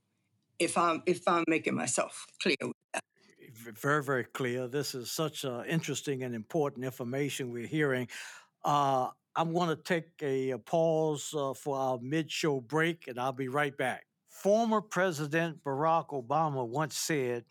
[0.59, 2.57] If I'm if I'm making myself clear.
[2.61, 2.73] V-
[3.63, 4.67] Very, very clear.
[4.67, 8.09] This is such uh, interesting and important information we're hearing.
[8.65, 13.21] Uh, I'm going to take a, a pause uh, for our mid show break, and
[13.21, 14.07] I'll be right back.
[14.29, 17.45] Former President Barack Obama once said,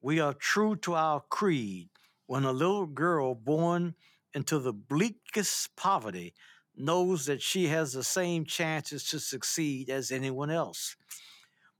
[0.00, 1.88] We are true to our creed
[2.26, 3.94] when a little girl born
[4.34, 6.34] into the bleakest poverty
[6.76, 10.94] knows that she has the same chances to succeed as anyone else.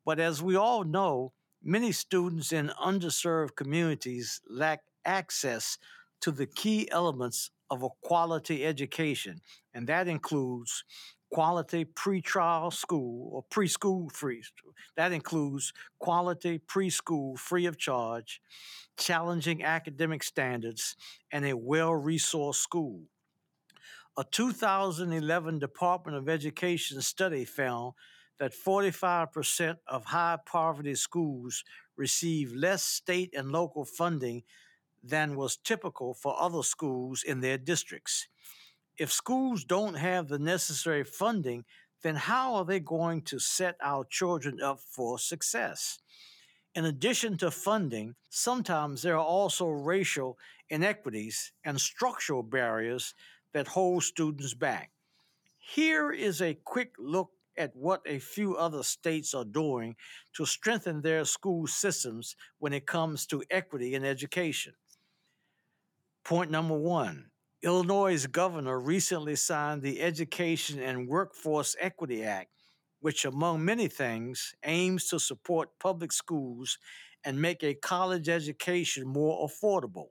[0.04, 5.78] But as we all know, many students in underserved communities lack access
[6.20, 9.40] to the key elements of a quality education,
[9.74, 10.84] and that includes
[11.30, 14.42] quality pretrial school or preschool free.
[14.96, 18.40] That includes quality preschool free of charge,
[18.96, 20.96] challenging academic standards,
[21.30, 23.02] and a well resourced school.
[24.16, 27.92] A 2011 Department of Education study found
[28.38, 31.64] that 45% of high poverty schools
[31.96, 34.44] receive less state and local funding
[35.02, 38.28] than was typical for other schools in their districts.
[38.96, 41.64] If schools don't have the necessary funding,
[42.02, 45.98] then how are they going to set our children up for success?
[46.74, 53.14] In addition to funding, sometimes there are also racial inequities and structural barriers
[53.52, 54.90] that hold students back.
[55.58, 59.96] Here is a quick look at what a few other states are doing
[60.34, 64.74] to strengthen their school systems when it comes to equity in education.
[66.24, 67.30] Point number one
[67.62, 72.50] Illinois' governor recently signed the Education and Workforce Equity Act,
[73.00, 76.78] which, among many things, aims to support public schools
[77.24, 80.08] and make a college education more affordable.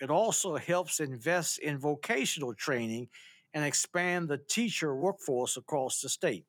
[0.00, 3.08] It also helps invest in vocational training
[3.52, 6.46] and expand the teacher workforce across the state.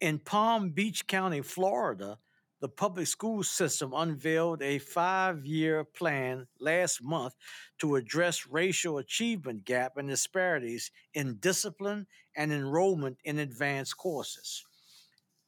[0.00, 2.18] In Palm Beach County, Florida,
[2.60, 7.34] the public school system unveiled a five year plan last month
[7.80, 14.64] to address racial achievement gap and disparities in discipline and enrollment in advanced courses.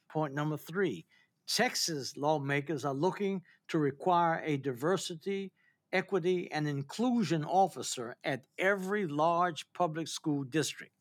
[0.07, 1.07] Point number three
[1.47, 5.51] Texas lawmakers are looking to require a diversity,
[5.91, 10.93] equity, and inclusion officer at every large public school district.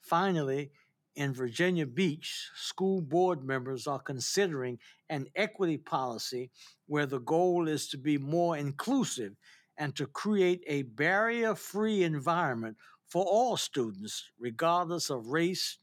[0.00, 0.70] Finally,
[1.16, 6.50] in Virginia Beach, school board members are considering an equity policy
[6.86, 9.34] where the goal is to be more inclusive
[9.76, 12.76] and to create a barrier free environment
[13.08, 15.78] for all students, regardless of race,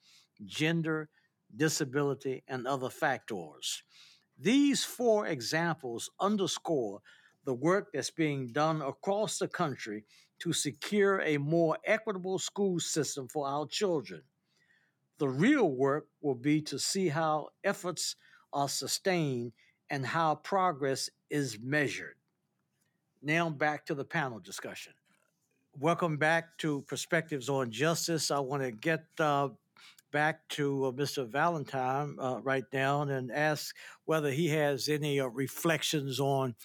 [0.45, 1.09] gender,
[1.55, 3.83] disability, and other factors.
[4.37, 7.01] These four examples underscore
[7.45, 10.05] the work that's being done across the country
[10.39, 14.23] to secure a more equitable school system for our children.
[15.21, 18.15] The real work will be to see how efforts
[18.51, 19.51] are sustained
[19.87, 22.15] and how progress is measured.
[23.21, 24.93] Now back to the panel discussion.
[25.79, 28.31] Welcome back to Perspectives on Justice.
[28.31, 29.49] I want to get uh,
[30.11, 31.27] back to uh, Mr.
[31.27, 36.55] Valentine uh, right now and ask whether he has any uh, reflections on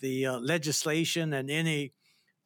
[0.00, 1.92] the uh, legislation and any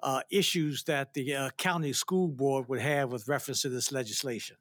[0.01, 4.57] uh, issues that the county school board would have with reference to this legislation.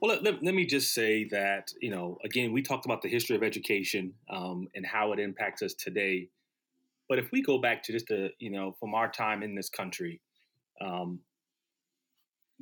[0.00, 3.34] Well, let, let, me just say that, you know, again, we talked about the history
[3.34, 6.28] of education um, and how it impacts us today.
[7.08, 9.70] But if we go back to just the, you know, from our time in this
[9.70, 10.20] country,
[10.82, 11.20] um,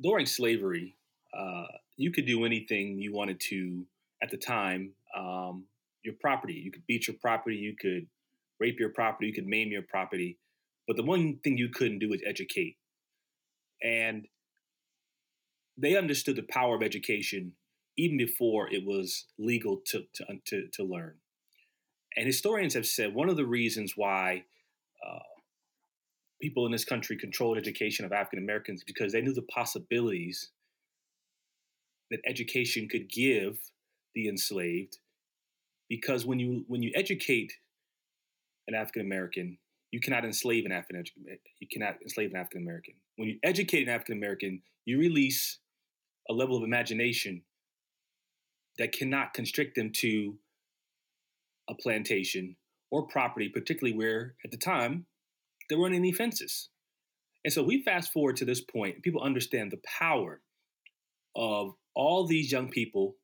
[0.01, 0.95] during slavery,
[1.37, 1.65] uh,
[1.97, 3.85] you could do anything you wanted to
[4.23, 4.93] at the time.
[5.17, 5.65] Um,
[6.03, 8.07] your property, you could beat your property, you could
[8.59, 10.37] rape your property, you could maim your property.
[10.87, 12.77] But the one thing you couldn't do is educate.
[13.83, 14.25] And
[15.77, 17.53] they understood the power of education
[17.97, 21.15] even before it was legal to, to, to, to learn.
[22.15, 24.43] And historians have said one of the reasons why
[25.05, 25.19] uh,
[26.41, 30.51] people in this country controlled education of African Americans because they knew the possibilities
[32.11, 33.57] that education could give
[34.13, 34.97] the enslaved.
[35.89, 37.53] Because when you when you educate
[38.67, 39.57] an African American,
[39.91, 41.05] you cannot enslave an African
[41.59, 42.95] you cannot enslave an African American.
[43.17, 45.59] When you educate an African American, you release
[46.29, 47.43] a level of imagination
[48.77, 50.37] that cannot constrict them to
[51.69, 52.55] a plantation
[52.91, 55.05] or property, particularly where at the time
[55.69, 56.69] there weren't any fences.
[57.43, 60.41] And so we fast forward to this point, people understand the power
[61.35, 63.15] of all these young people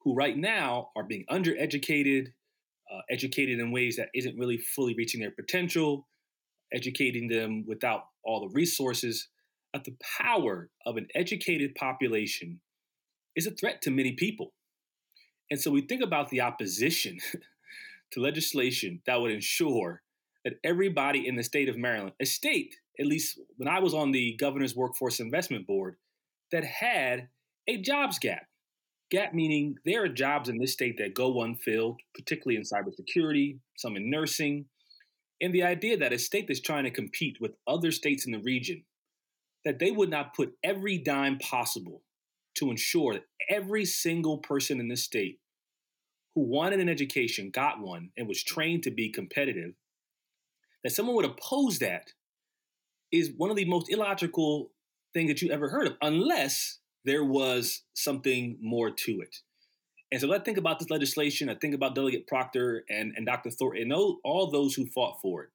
[0.00, 2.28] who right now are being undereducated,
[2.92, 6.08] uh, educated in ways that isn't really fully reaching their potential,
[6.72, 9.28] educating them without all the resources.
[9.84, 12.60] The power of an educated population
[13.34, 14.52] is a threat to many people.
[15.50, 17.18] And so we think about the opposition
[18.12, 20.02] to legislation that would ensure
[20.44, 24.12] that everybody in the state of Maryland, a state, at least when I was on
[24.12, 25.96] the governor's workforce investment board,
[26.52, 27.28] that had
[27.68, 28.46] a jobs gap.
[29.10, 33.96] Gap meaning there are jobs in this state that go unfilled, particularly in cybersecurity, some
[33.96, 34.66] in nursing,
[35.40, 38.38] and the idea that a state that's trying to compete with other states in the
[38.38, 38.84] region,
[39.66, 42.02] that they would not put every dime possible
[42.54, 45.40] to ensure that every single person in this state
[46.34, 49.72] who wanted an education got one and was trained to be competitive,
[50.84, 52.12] that someone would oppose that
[53.12, 54.70] is one of the most illogical
[55.12, 59.36] things that you ever heard of, unless there was something more to it.
[60.12, 61.48] And so let's think about this legislation.
[61.48, 63.50] I think about Delegate Proctor and, and Dr.
[63.50, 65.50] Thornton and all, all those who fought for it.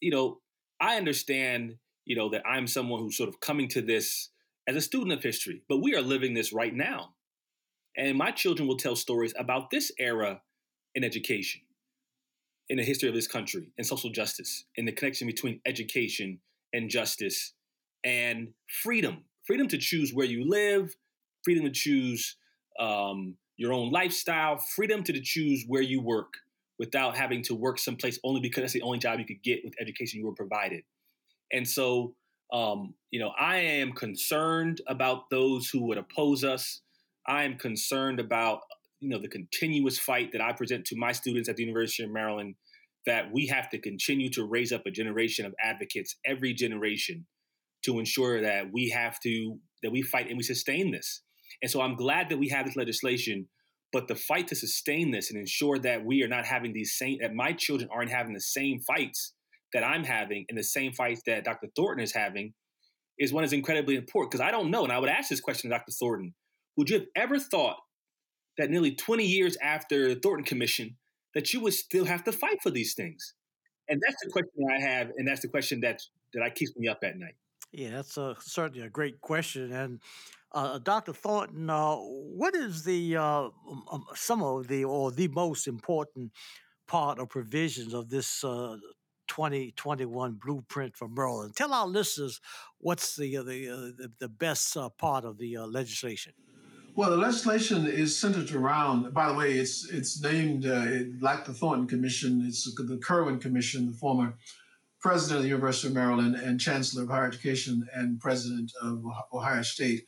[0.00, 0.38] You know,
[0.80, 1.76] I understand,
[2.10, 4.30] you know, that I'm someone who's sort of coming to this
[4.66, 7.10] as a student of history, but we are living this right now.
[7.96, 10.42] And my children will tell stories about this era
[10.96, 11.60] in education,
[12.68, 16.40] in the history of this country, and social justice, and the connection between education
[16.72, 17.52] and justice
[18.02, 18.48] and
[18.82, 20.96] freedom freedom to choose where you live,
[21.44, 22.36] freedom to choose
[22.80, 26.34] um, your own lifestyle, freedom to choose where you work
[26.76, 29.74] without having to work someplace only because that's the only job you could get with
[29.80, 30.82] education you were provided.
[31.52, 32.14] And so,
[32.52, 36.82] um, you know, I am concerned about those who would oppose us.
[37.26, 38.60] I am concerned about,
[39.00, 42.10] you know, the continuous fight that I present to my students at the University of
[42.10, 42.54] Maryland
[43.06, 47.26] that we have to continue to raise up a generation of advocates every generation
[47.84, 51.22] to ensure that we have to that we fight and we sustain this.
[51.62, 53.48] And so I'm glad that we have this legislation,
[53.92, 57.18] but the fight to sustain this and ensure that we are not having these same
[57.20, 59.32] that my children aren't having the same fights
[59.72, 61.68] that I'm having and the same fights that Dr.
[61.76, 62.54] Thornton is having
[63.18, 64.84] is one is incredibly important because I don't know.
[64.84, 65.92] And I would ask this question to Dr.
[65.92, 66.34] Thornton.
[66.76, 67.76] Would you have ever thought
[68.58, 70.96] that nearly 20 years after the Thornton Commission
[71.34, 73.34] that you would still have to fight for these things?
[73.88, 76.00] And that's the question I have, and that's the question that
[76.32, 77.34] that I keeps me up at night.
[77.72, 79.72] Yeah, that's a, certainly a great question.
[79.72, 80.00] And
[80.52, 81.12] Uh, Dr.
[81.12, 86.32] Thornton, uh, what is the uh, um, um, some of the or the most important
[86.88, 88.76] part or provisions of this uh,
[89.30, 91.54] 2021 blueprint for Maryland?
[91.54, 92.40] Tell our listeners
[92.78, 96.32] what's the uh, the, uh, the, best uh, part of the uh, legislation.
[96.96, 99.14] Well, the legislation is centered around.
[99.14, 100.84] By the way, it's it's named uh,
[101.20, 102.44] like the Thornton Commission.
[102.44, 104.34] It's the Kirwan Commission, the former
[105.00, 109.62] president of the University of Maryland and chancellor of higher education and president of Ohio
[109.62, 110.06] State.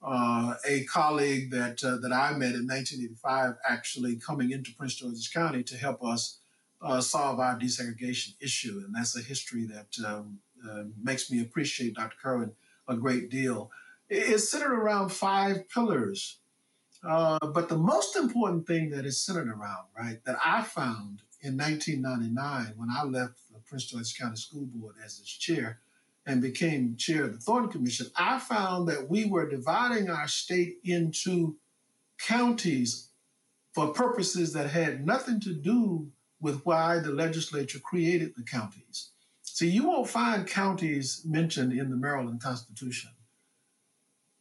[0.00, 5.64] Uh, a colleague that that I met in 1985, actually coming into Prince George's County
[5.64, 6.39] to help us
[6.82, 11.94] uh, solve our desegregation issue, and that's a history that um, uh, makes me appreciate
[11.94, 12.16] Dr.
[12.22, 12.52] Kirwan
[12.88, 13.70] a great deal.
[14.08, 16.38] It's centered around five pillars,
[17.06, 21.56] uh, but the most important thing that is centered around, right, that I found in
[21.56, 25.80] 1999 when I left the Prince George's County School Board as its chair
[26.26, 30.78] and became chair of the Thornton Commission, I found that we were dividing our state
[30.84, 31.56] into
[32.18, 33.08] counties
[33.72, 36.10] for purposes that had nothing to do
[36.40, 39.10] with why the legislature created the counties.
[39.42, 43.10] See, you won't find counties mentioned in the Maryland Constitution.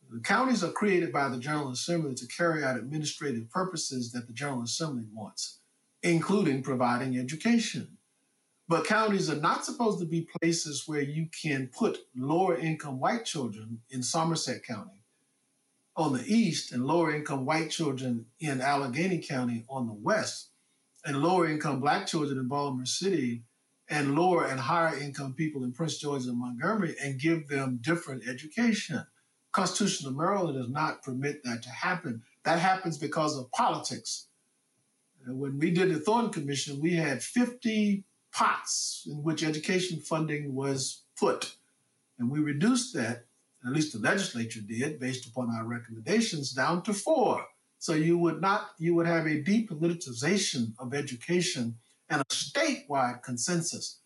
[0.09, 4.33] The counties are created by the General Assembly to carry out administrative purposes that the
[4.33, 5.59] General Assembly wants,
[6.01, 7.97] including providing education.
[8.67, 13.25] But counties are not supposed to be places where you can put lower income white
[13.25, 15.03] children in Somerset County
[15.95, 20.48] on the east and lower income white children in Allegany County on the west
[21.05, 23.43] and lower income black children in Baltimore City
[23.89, 28.27] and lower and higher income people in Prince George and Montgomery and give them different
[28.27, 29.05] education.
[29.51, 32.21] Constitution of Maryland does not permit that to happen.
[32.43, 34.27] That happens because of politics.
[35.27, 41.03] When we did the Thornton Commission, we had 50 pots in which education funding was
[41.17, 41.55] put.
[42.19, 43.25] And we reduced that,
[43.65, 47.45] at least the legislature did, based upon our recommendations, down to four.
[47.79, 51.75] So you would not, you would have a depoliticization of education
[52.09, 53.99] and a statewide consensus.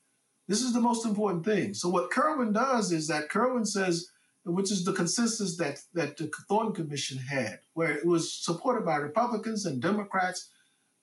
[0.47, 1.73] This is the most important thing.
[1.73, 4.09] So what Kirwan does is that Kirwan says,
[4.45, 8.97] which is the consensus that that the Thornton Commission had, where it was supported by
[8.97, 10.49] Republicans and Democrats.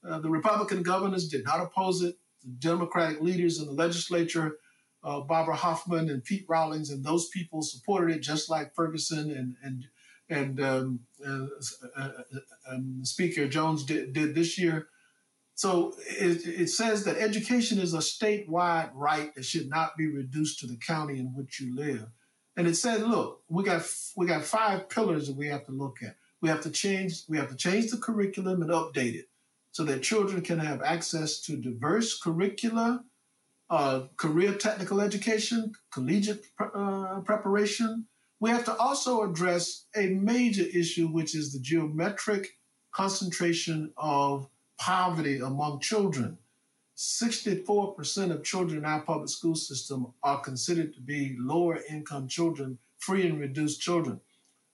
[0.07, 4.59] Uh, the Republican governors did not oppose it the Democratic leaders in the legislature,
[5.03, 9.57] uh, Barbara Hoffman and Pete Rawlings, and those people supported it just like Ferguson and
[9.63, 9.87] and
[10.31, 11.47] and um, uh,
[11.97, 12.11] uh,
[12.71, 14.89] um, Speaker Jones did, did, this year.
[15.55, 20.61] So it, it, says that education is a statewide right that should not be reduced
[20.61, 22.07] to the county in which you live.
[22.57, 23.83] And it said, look, we got
[24.17, 26.17] we got five pillars that we have to look at.
[26.41, 29.29] We have to change we have to change the curriculum and update it
[29.73, 33.05] so that children can have access to diverse curricula,
[33.69, 38.07] uh, career technical education, collegiate uh, preparation.
[38.41, 42.59] We have to also address a major issue, which is the geometric
[42.91, 46.39] concentration of poverty among children.
[46.97, 52.79] 64% of children in our public school system are considered to be lower income children,
[52.99, 54.21] free and reduced children.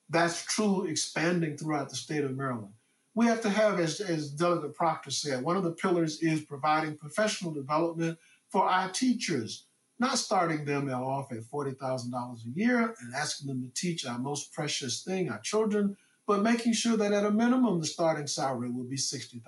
[0.09, 2.73] That's true expanding throughout the state of Maryland
[3.17, 6.99] we have to have, as, as Delegate Proctor said, one of the pillars is providing
[6.99, 8.19] professional development
[8.51, 9.65] for our teachers,
[9.99, 14.53] not starting them off at $40,000 a year and asking them to teach our most
[14.53, 18.85] precious thing, our children, but making sure that at a minimum the starting salary will
[18.85, 19.43] be $60,000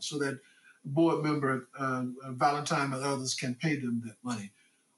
[0.00, 0.38] so that
[0.84, 4.50] board member uh, Valentine and others can pay them that money.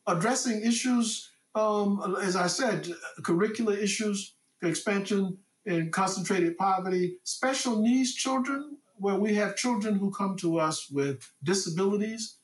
[0.07, 2.89] Addressing issues, um, as I said,
[3.23, 10.37] curricular issues, expansion in concentrated poverty, special needs children, where we have children who come
[10.37, 12.37] to us with disabilities,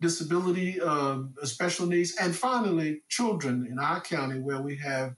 [0.00, 5.14] disability, um, special needs, and finally, children in our county where we have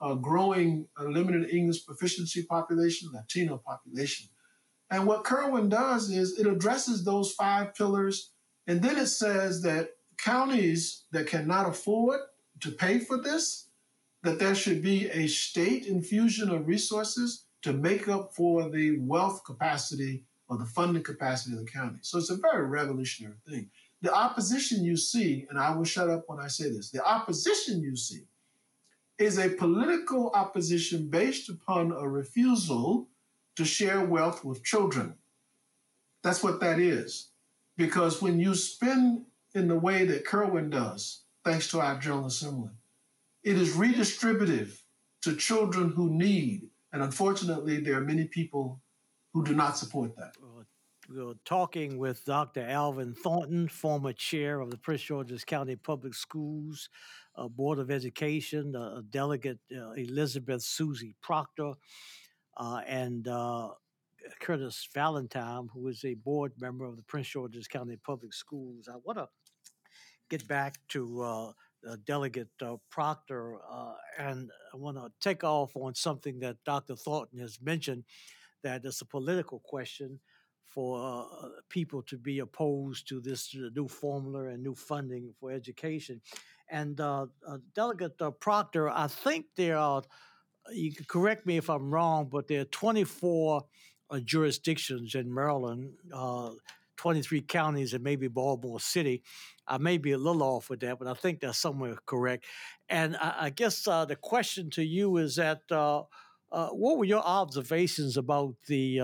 [0.00, 4.28] a growing uh, limited English proficiency population, Latino population.
[4.90, 8.32] And what Kirwan does is it addresses those five pillars,
[8.66, 12.20] and then it says that counties that cannot afford
[12.60, 13.68] to pay for this
[14.22, 19.42] that there should be a state infusion of resources to make up for the wealth
[19.44, 21.98] capacity or the funding capacity of the county.
[22.02, 23.70] So it's a very revolutionary thing.
[24.02, 27.80] The opposition you see, and I will shut up when I say this, the opposition
[27.80, 28.22] you see
[29.18, 33.08] is a political opposition based upon a refusal
[33.56, 35.14] to share wealth with children.
[36.22, 37.30] That's what that is.
[37.76, 39.24] Because when you spend
[39.54, 42.70] in the way that Kirwan does, thanks to our General Assembly,
[43.42, 44.80] it is redistributive
[45.22, 46.68] to children who need.
[46.92, 48.80] And unfortunately, there are many people
[49.32, 50.34] who do not support that.
[51.08, 52.60] We're talking with Dr.
[52.60, 56.90] Alvin Thornton, former chair of the Prince George's County Public Schools
[57.36, 61.72] uh, Board of Education, uh, Delegate uh, Elizabeth Susie Proctor,
[62.58, 63.70] uh, and uh,
[64.40, 68.88] Curtis Valentine, who is a board member of the Prince George's County Public Schools.
[68.92, 69.28] I want to
[70.28, 71.52] get back to uh,
[72.04, 76.96] Delegate uh, Proctor, uh, and I want to take off on something that Dr.
[76.96, 78.04] Thornton has mentioned
[78.62, 80.20] that it's a political question
[80.68, 86.20] for uh, people to be opposed to this new formula and new funding for education.
[86.70, 90.02] And uh, uh, Delegate Proctor, I think there are,
[90.70, 93.62] you can correct me if I'm wrong, but there are 24
[94.24, 95.94] jurisdictions in Maryland
[96.98, 99.22] 23 counties and maybe Baltimore City.
[99.66, 102.44] I may be a little off with that, but I think that's somewhere correct.
[102.88, 106.02] And I, I guess uh, the question to you is that uh,
[106.52, 109.00] uh, what were your observations about the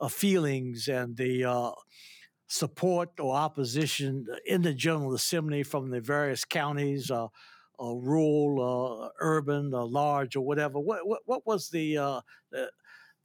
[0.00, 1.70] uh, uh, feelings and the uh,
[2.46, 7.10] support or opposition in the General Assembly from the various counties,
[7.78, 10.78] rural, urban, large, or whatever?
[10.78, 11.94] What, what, what was the,
[12.50, 12.70] the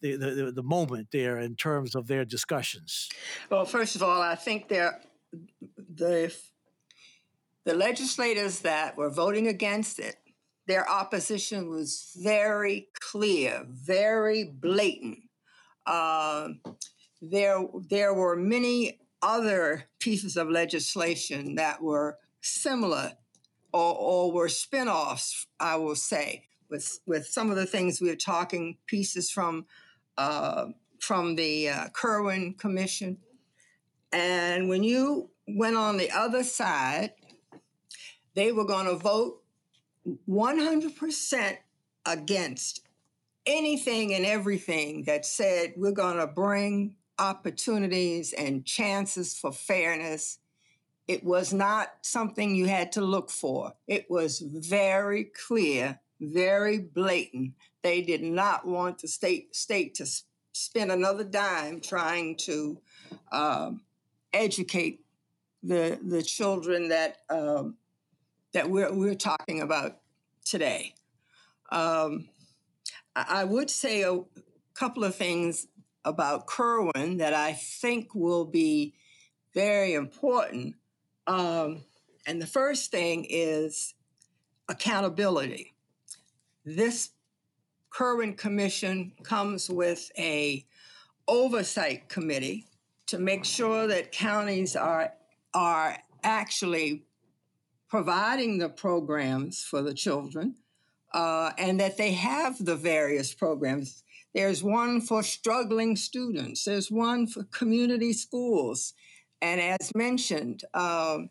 [0.02, 3.08] the, the, the moment there in terms of their discussions?
[3.52, 5.00] Well, first of all, I think there
[5.94, 6.36] the
[7.64, 10.16] the legislators that were voting against it,
[10.68, 15.20] their opposition was very clear, very blatant.
[15.86, 16.50] Uh,
[17.22, 23.14] there, there were many other pieces of legislation that were similar
[23.74, 28.16] or, or were spin-offs, I will say, with, with some of the things we are
[28.16, 29.66] talking, pieces from
[30.18, 30.66] uh,
[31.00, 33.18] from the uh, Kirwan Commission.
[34.12, 37.14] And when you went on the other side,
[38.36, 39.42] they were going to vote
[40.30, 41.58] 100%
[42.06, 42.82] against
[43.46, 50.40] anything and everything that said we're going to bring opportunities and chances for fairness.
[51.08, 53.74] It was not something you had to look for.
[53.88, 60.06] It was very clear, very blatant they did not want the state state to
[60.54, 62.80] spend another dime trying to
[63.32, 63.82] um,
[64.34, 65.02] educate
[65.64, 67.76] the the children that um,
[68.54, 69.98] that we're we're talking about
[70.46, 70.94] today.
[71.72, 72.28] Um,
[73.16, 74.20] I, would say a
[74.74, 75.68] couple of things
[76.06, 78.94] about Kirwan that I think will be
[79.54, 80.76] very important.
[81.28, 81.84] Um,
[82.26, 83.94] and the first thing is
[84.70, 85.74] accountability.
[86.64, 87.10] This
[87.90, 90.66] Kirwan Commission comes with a
[91.28, 92.66] oversight committee
[93.08, 95.14] to make sure that counties are
[95.54, 97.04] are actually
[97.90, 100.56] providing the programs for the children
[101.14, 104.04] uh, and that they have the various programs.
[104.34, 106.64] There's one for struggling students.
[106.64, 108.94] There's one for community schools,
[109.42, 111.30] and as mentioned, um,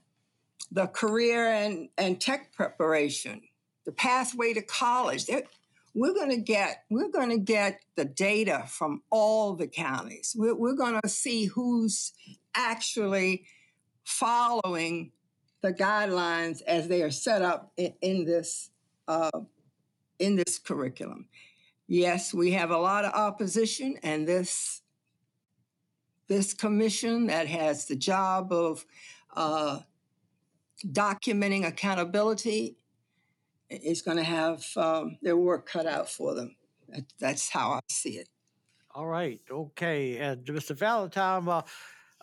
[0.70, 3.40] the career and, and tech preparation,
[3.86, 5.26] the pathway to college.
[5.26, 5.42] There,
[5.94, 10.54] we're going to get we're going to get the data from all the counties we're,
[10.54, 12.12] we're going to see who's
[12.54, 13.44] actually
[14.04, 15.12] following
[15.62, 18.70] the guidelines as they are set up in, in this
[19.08, 19.30] uh,
[20.20, 21.26] in this curriculum
[21.88, 24.82] yes we have a lot of opposition and this
[26.30, 28.86] this commission that has the job of
[29.34, 29.80] uh,
[30.86, 32.76] documenting accountability
[33.68, 36.54] is going to have um, their work cut out for them.
[36.88, 38.28] That, that's how I see it.
[38.94, 39.40] All right.
[39.50, 40.18] Okay.
[40.18, 40.76] And Mr.
[40.76, 41.62] Valentine, uh,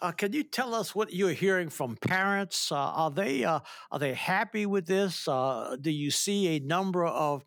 [0.01, 2.71] uh, can you tell us what you're hearing from parents?
[2.71, 3.59] Uh, are they uh,
[3.91, 5.27] are they happy with this?
[5.27, 7.43] Uh, do you see a number of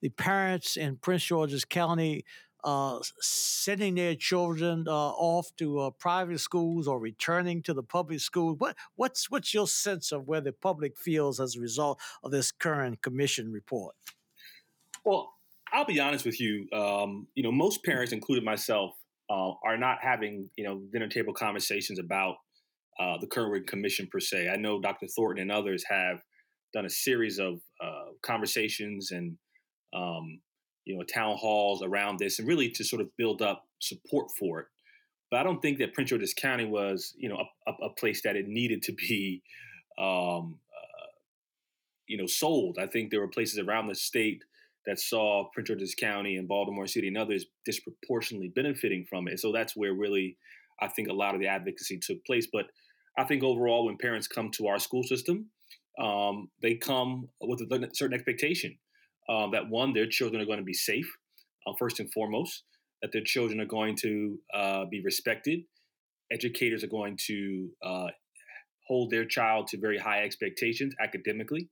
[0.00, 2.24] the parents in Prince George's County
[2.64, 8.20] uh, sending their children uh, off to uh, private schools or returning to the public
[8.20, 8.54] school.
[8.56, 12.52] What what's what's your sense of where the public feels as a result of this
[12.52, 13.94] Kirwan commission report?
[15.04, 15.32] Well,
[15.72, 16.68] I'll be honest with you.
[16.72, 18.92] Um, you know, most parents, including myself,
[19.30, 22.36] uh, are not having you know dinner table conversations about
[22.98, 24.48] uh, the Kirwan commission per se.
[24.48, 25.06] I know Dr.
[25.06, 26.20] Thornton and others have
[26.74, 29.36] done a series of uh, conversations and
[29.92, 30.40] um,
[30.84, 34.60] you know town halls around this and really to sort of build up support for
[34.60, 34.66] it.
[35.30, 38.36] But i don't think that prince george's county was you know a, a place that
[38.36, 39.42] it needed to be
[39.98, 41.10] um, uh,
[42.06, 42.78] you know sold.
[42.80, 44.42] I think there were places around the state
[44.86, 49.40] that saw prince george's county and baltimore city and others disproportionately benefiting from it.
[49.40, 50.36] So that's where really
[50.80, 52.48] i think a lot of the advocacy took place.
[52.52, 52.66] But
[53.18, 55.50] i think overall when parents come to our school system
[55.98, 58.78] um, they come with a certain expectation
[59.28, 61.08] um, that one, their children are going to be safe,
[61.66, 62.64] uh, first and foremost,
[63.02, 65.60] that their children are going to uh, be respected,
[66.32, 68.06] educators are going to uh,
[68.86, 71.68] hold their child to very high expectations academically,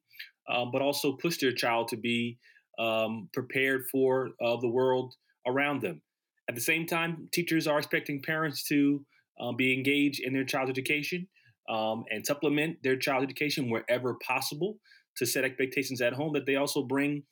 [0.49, 2.38] um, but also push their child to be
[2.78, 5.14] um, prepared for uh, the world
[5.46, 6.01] around them.
[6.49, 9.05] At the same time, teachers are expecting parents to
[9.40, 11.28] uh, be engaged in their child's education
[11.68, 14.78] um, and supplement their child's education wherever possible
[15.18, 17.22] to set expectations at home that they also bring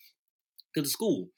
[0.75, 1.29] to the school.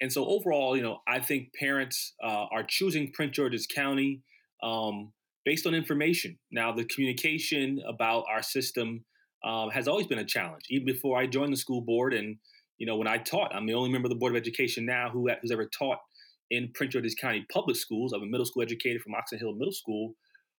[0.00, 4.22] And so overall, you know, I think parents uh, are choosing Prince George's County
[4.62, 5.12] um,
[5.44, 6.38] based on information.
[6.52, 9.04] Now, the communication about our system
[9.44, 12.14] um, has always been a challenge, even before I joined the school board.
[12.14, 12.36] And
[12.78, 15.10] you know, when I taught, I'm the only member of the board of education now
[15.10, 15.98] who has ever taught
[16.50, 18.12] in Prince George's County public schools.
[18.12, 20.14] I'm a middle school educator from Oxon Hill Middle School,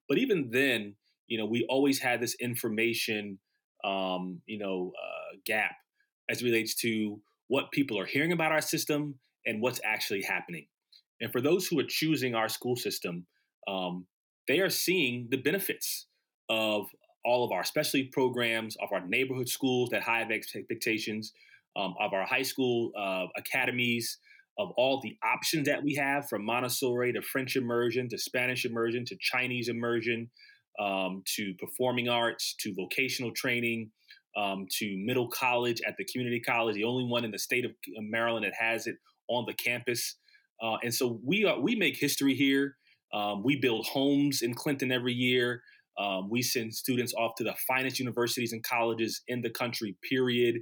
[0.09, 0.95] but even then,
[1.29, 3.39] you know, we always had this information,
[3.85, 5.18] um, you know, uh,
[5.49, 5.73] gap
[6.31, 9.15] as it relates to what people are hearing about our system
[9.47, 10.67] and what's actually happening.
[11.21, 13.27] And for those who are choosing our school system,
[13.67, 14.07] um,
[14.47, 16.07] they are seeing the benefits
[16.49, 16.87] of
[17.25, 21.33] all of our specialty programs, of our neighborhood schools that high expectations,
[21.77, 24.19] um, of our high school uh, academies,
[24.59, 29.05] of all the options that we have from Montessori to French immersion to Spanish immersion
[29.07, 30.31] to Chinese immersion
[30.81, 33.91] um, to performing arts to vocational training
[34.37, 37.73] um, to middle college at the community college, the only one in the state of
[37.99, 38.97] Maryland that has it
[39.29, 40.17] on the campus.
[40.63, 42.77] Uh, and so we are, we make history here.
[43.13, 45.63] Um, we build homes in Clinton every year.
[45.99, 50.57] Um, we send students off to the finest universities and colleges in the country, period.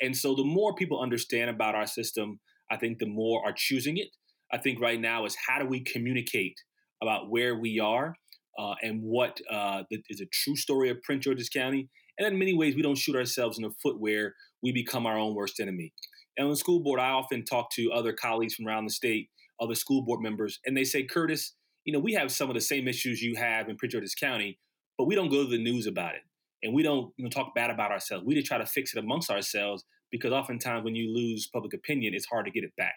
[0.00, 2.40] And so the more people understand about our system,
[2.70, 4.08] I think the more are choosing it.
[4.52, 6.56] I think right now is how do we communicate
[7.02, 8.14] about where we are
[8.58, 11.88] uh, and what uh, is a true story of Prince George's County.
[12.18, 15.18] And in many ways, we don't shoot ourselves in the foot where we become our
[15.18, 15.92] own worst enemy.
[16.36, 19.28] And on the school board, I often talk to other colleagues from around the state,
[19.60, 21.54] other school board members, and they say, Curtis,
[21.84, 24.58] you know, we have some of the same issues you have in Prince George's County,
[24.98, 26.22] but we don't go to the news about it.
[26.62, 28.24] And we don't you know, talk bad about ourselves.
[28.24, 32.14] We just try to fix it amongst ourselves because oftentimes when you lose public opinion,
[32.14, 32.94] it's hard to get it back.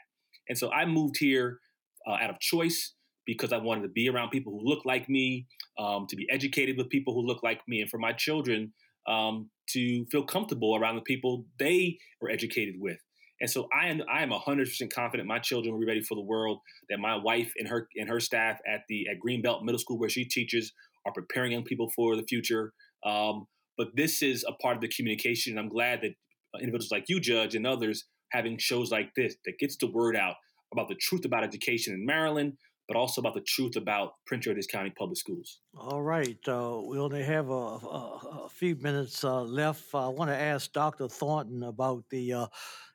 [0.48, 1.60] And so I moved here
[2.08, 2.96] uh, out of choice
[3.34, 5.46] because I wanted to be around people who look like me,
[5.78, 8.74] um, to be educated with people who look like me, and for my children
[9.08, 12.98] um, to feel comfortable around the people they were educated with.
[13.42, 16.16] And so I am I am hundred percent confident my children will be ready for
[16.16, 16.60] the world.
[16.90, 20.10] That my wife and her and her staff at the at Greenbelt Middle School where
[20.10, 20.74] she teaches
[21.06, 22.74] are preparing young people for the future.
[23.06, 25.54] Um, but this is a part of the communication.
[25.54, 26.12] And I'm glad that
[26.60, 30.36] individuals like you, Judge, and others having shows like this that gets the word out
[30.74, 32.54] about the truth about education in Maryland,
[32.90, 35.60] but also about the truth about Prince George's County Public Schools.
[35.78, 36.40] All right.
[36.48, 39.94] Uh, we only have a, a, a few minutes uh, left.
[39.94, 41.08] I want to ask Dr.
[41.08, 42.48] Thornton about the uh,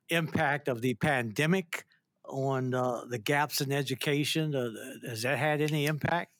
[0.08, 1.84] impact of the pandemic
[2.24, 4.56] on uh, the gaps in education.
[4.56, 4.72] Uh,
[5.08, 6.32] has that had any impact?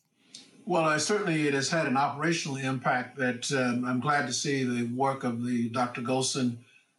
[0.67, 4.65] Well, uh, certainly it has had an operational impact that um, I'm glad to see
[4.65, 6.01] the work of the Dr.
[6.01, 6.57] Goldson,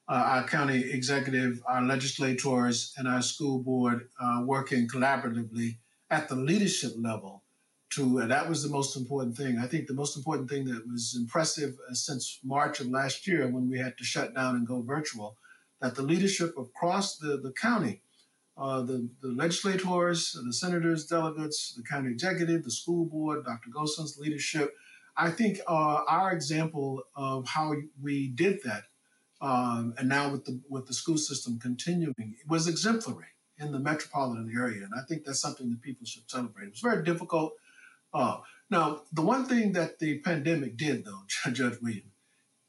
[0.08, 5.80] uh, our county executive, our legislators, and our school board uh, working collaboratively
[6.10, 7.44] at the leadership level
[7.92, 9.58] to, uh, that was the most important thing.
[9.58, 13.48] I think the most important thing that was impressive uh, since March of last year
[13.48, 15.38] when we had to shut down and go virtual,
[15.82, 18.02] that the leadership across the, the county
[18.58, 23.70] uh, the, the legislators, the senators, delegates, the county executive, the school board, Dr.
[23.70, 24.74] Goldson's leadership.
[25.18, 28.84] I think uh, our example of how we did that,
[29.42, 33.28] um, and now with the with the school system continuing, was exemplary
[33.60, 36.66] in the metropolitan area, and I think that's something that people should celebrate.
[36.66, 37.54] It was very difficult.
[38.14, 38.40] Uh,
[38.70, 42.12] now, the one thing that the pandemic did, though, Judge William,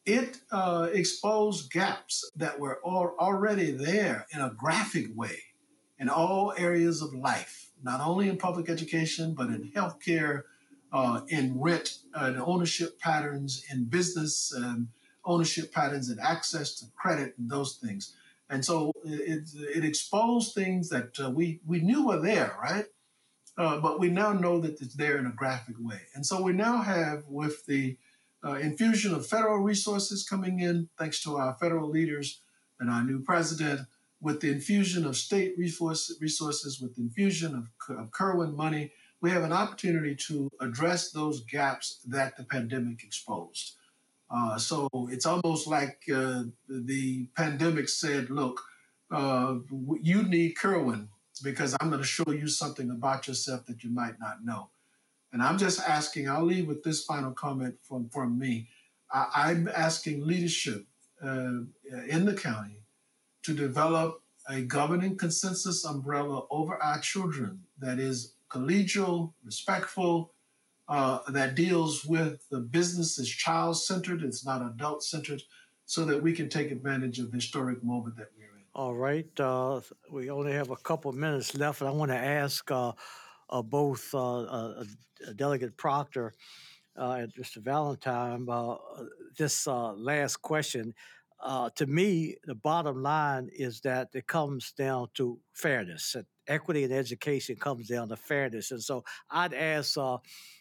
[0.05, 5.39] it uh, exposed gaps that were already there in a graphic way
[5.99, 10.43] in all areas of life, not only in public education, but in healthcare,
[10.93, 14.89] uh, in rent and ownership patterns, in business and
[15.25, 18.15] ownership patterns, and access to credit and those things.
[18.49, 22.87] And so it, it exposed things that uh, we, we knew were there, right?
[23.59, 26.01] Uh, but we now know that it's there in a graphic way.
[26.15, 27.97] And so we now have, with the
[28.45, 32.41] uh, infusion of federal resources coming in, thanks to our federal leaders
[32.79, 33.81] and our new president,
[34.21, 37.55] with the infusion of state resource, resources, with the infusion
[37.89, 43.03] of, of Kirwan money, we have an opportunity to address those gaps that the pandemic
[43.03, 43.76] exposed.
[44.31, 48.61] Uh, so it's almost like uh, the pandemic said, look,
[49.11, 49.57] uh,
[50.03, 51.09] you need Kirwan
[51.43, 54.71] because I'm going to show you something about yourself that you might not know.
[55.33, 58.69] And I'm just asking, I'll leave with this final comment from, from me.
[59.13, 60.87] I, am asking leadership
[61.23, 61.61] uh,
[62.09, 62.83] in the county
[63.45, 70.33] to develop a governing consensus umbrella over our children that is collegial, respectful,
[70.89, 75.43] uh, that deals with the business is child centered, it's not adult centered,
[75.85, 78.57] so that we can take advantage of the historic moment that we're in.
[78.77, 79.41] All right.
[79.41, 79.81] Uh,
[80.11, 82.93] we only have a couple minutes left, and I want to ask uh,
[83.49, 84.85] uh, both uh, uh,
[85.35, 86.35] Delegate Proctor
[86.95, 87.57] and Mr.
[87.57, 88.47] Valentine
[89.39, 90.95] this last question.
[91.77, 96.15] To me, the bottom line is that it comes down to fairness.
[96.47, 98.73] Equity in education comes down to fairness.
[98.73, 99.97] And so I'd ask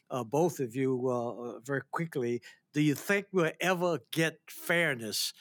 [0.10, 2.41] uh, both of you uh, uh, very quickly
[2.74, 5.32] do you think we'll ever get fairness?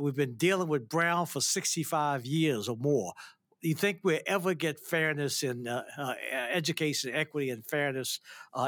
[0.00, 3.14] We've been dealing with Brown for 65 years or more.
[3.60, 6.14] Do you think we'll ever get fairness in uh, uh,
[6.52, 8.20] education, equity, and fairness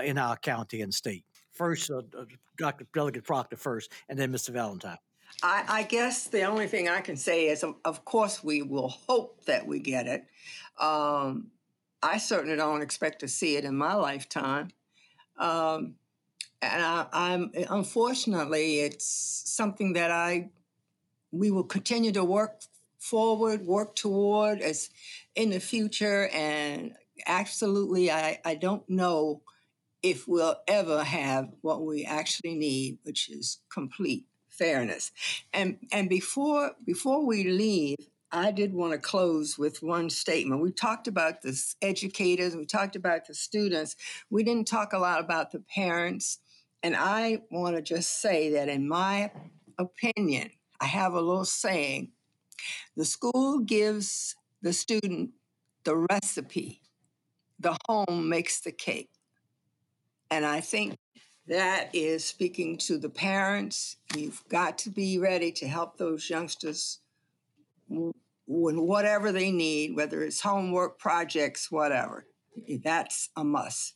[0.03, 1.25] in our county and state?
[1.53, 1.89] First,
[2.59, 2.87] Dr.
[2.93, 4.51] Delegate Proctor first, and then Mr.
[4.51, 4.99] Valentine.
[5.43, 8.89] I, I guess the only thing I can say is, of, of course, we will
[8.89, 10.25] hope that we get it.
[10.81, 11.53] Um,
[12.03, 14.71] I certainly don't expect to see it in my lifetime.
[15.39, 15.95] Um,
[16.63, 20.51] and I, I'm unfortunately, it's something that I
[21.33, 22.63] we will continue to work
[22.99, 24.91] forward, work toward as
[25.35, 26.29] in the future.
[26.33, 26.95] And
[27.27, 29.43] absolutely, I, I don't know
[30.03, 35.13] if we'll ever have what we actually need, which is complete fairness.
[35.53, 37.97] And and before before we leave,
[38.33, 40.61] I did want to close with one statement.
[40.61, 43.97] We talked about the educators, we talked about the students.
[44.31, 46.39] We didn't talk a lot about the parents.
[46.83, 49.31] And I want to just say that in my
[49.79, 50.51] opinion,
[50.81, 52.11] I have a little saying,
[52.97, 55.31] the school gives the student
[55.85, 56.83] the recipe.
[57.61, 59.11] The home makes the cake.
[60.31, 60.97] And I think
[61.47, 63.97] that is speaking to the parents.
[64.17, 66.99] You've got to be ready to help those youngsters
[67.89, 68.13] when
[68.47, 72.27] whatever they need, whether it's homework, projects, whatever.
[72.83, 73.95] That's a must.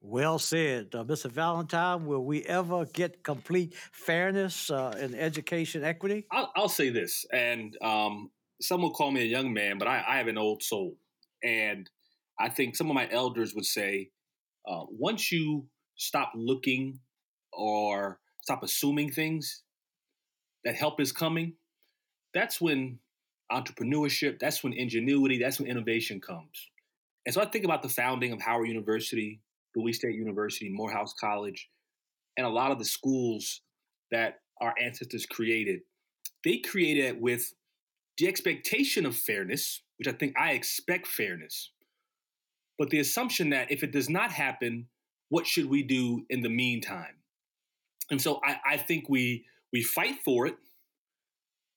[0.00, 1.30] Well said, uh, Mr.
[1.30, 2.04] Valentine.
[2.04, 6.26] Will we ever get complete fairness uh, in education equity?
[6.30, 8.30] I'll, I'll say this, and um,
[8.60, 10.98] some will call me a young man, but I, I have an old soul,
[11.42, 11.88] and
[12.38, 14.10] I think some of my elders would say,
[14.68, 15.66] uh, once you
[15.96, 16.98] stop looking
[17.50, 19.62] or stop assuming things
[20.66, 21.54] that help is coming,
[22.34, 22.98] that's when
[23.52, 26.70] entrepreneurship, that's when ingenuity, that's when innovation comes.
[27.26, 29.40] And so I think about the founding of Howard University,
[29.74, 31.68] Bowie State University, Morehouse College,
[32.36, 33.60] and a lot of the schools
[34.10, 35.80] that our ancestors created.
[36.44, 37.54] They created it with
[38.18, 41.70] the expectation of fairness, which I think I expect fairness,
[42.78, 44.86] but the assumption that if it does not happen,
[45.28, 47.16] what should we do in the meantime?
[48.10, 50.56] And so I, I think we we fight for it.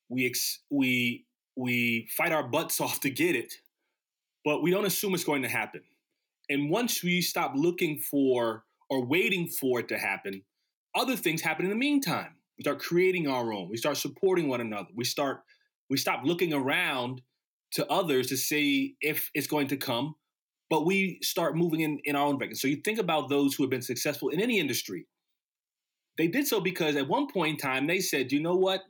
[0.10, 1.26] We ex, we
[1.58, 3.54] we fight our butts off to get it,
[4.46, 5.82] but we don't assume it's going to happen.
[6.50, 10.44] And once we stop looking for or waiting for it to happen,
[10.96, 12.36] other things happen in the meantime.
[12.58, 13.70] We start creating our own.
[13.70, 14.90] We start supporting one another.
[14.96, 15.42] We start
[15.90, 17.22] we stop looking around
[17.74, 20.16] to others to see if it's going to come,
[20.70, 22.56] but we start moving in, in our own direction.
[22.58, 25.08] So you think about those who have been successful in any industry.
[26.18, 28.82] They did so because at one point in time they said, you know what?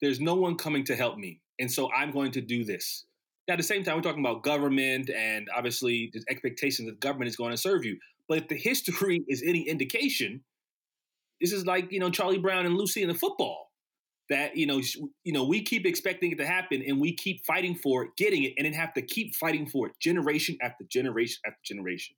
[0.00, 1.40] There's no one coming to help me.
[1.58, 3.04] And so I'm going to do this.
[3.46, 7.28] Now, at the same time, we're talking about government and obviously the expectation that government
[7.28, 7.98] is going to serve you.
[8.28, 10.42] But if the history is any indication,
[11.40, 13.64] this is like, you know, Charlie Brown and Lucy in the football
[14.30, 14.80] that you know
[15.24, 18.44] you know we keep expecting it to happen and we keep fighting for it getting
[18.44, 22.16] it and then have to keep fighting for it generation after generation after generation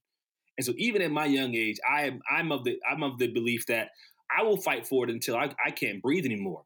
[0.57, 3.27] and so even at my young age i am i'm of the i'm of the
[3.27, 3.89] belief that
[4.37, 6.63] i will fight for it until i, I can't breathe anymore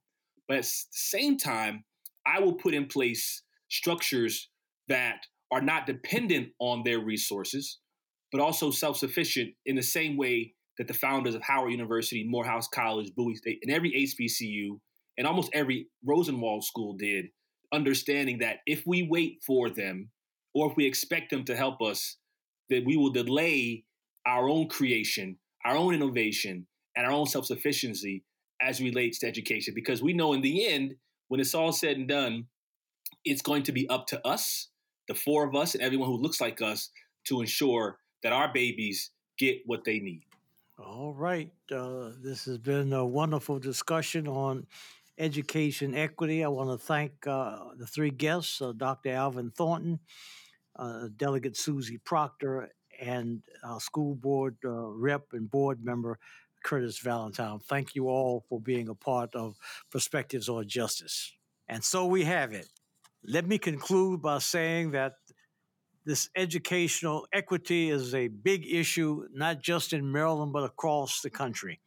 [0.46, 1.84] but at the same time
[2.26, 4.48] i will put in place structures
[4.88, 7.78] that are not dependent on their resources
[8.32, 13.12] but also self-sufficient in the same way that the founders of howard university morehouse college
[13.16, 14.78] bowie state and every hbcu
[15.20, 17.26] and almost every Rosenwald school did,
[17.74, 20.08] understanding that if we wait for them
[20.54, 22.16] or if we expect them to help us,
[22.70, 23.84] that we will delay
[24.26, 26.66] our own creation, our own innovation,
[26.96, 28.24] and our own self sufficiency
[28.62, 29.74] as relates to education.
[29.74, 30.94] Because we know in the end,
[31.30, 32.46] when it's all said and done,
[33.24, 34.66] it's going to be up to us,
[35.06, 36.90] the four of us, and everyone who looks like us
[37.26, 40.24] to ensure that our babies get what they need.
[40.76, 41.52] All right.
[41.70, 44.66] Uh, this has been a wonderful discussion on
[45.18, 46.42] education equity.
[46.42, 49.10] I want to thank uh, the three guests uh, Dr.
[49.10, 50.00] Alvin Thornton,
[50.74, 52.70] uh, Delegate Susie Proctor,
[53.00, 53.42] and
[53.78, 56.18] school board uh, rep and board member
[56.62, 57.58] Curtis Valentine.
[57.60, 59.56] Thank you all for being a part of
[59.90, 61.32] Perspectives on Justice.
[61.68, 62.68] And so we have it.
[63.24, 65.14] Let me conclude by saying that
[66.04, 71.80] This educational equity is a big issue, not just in Maryland, but across the country.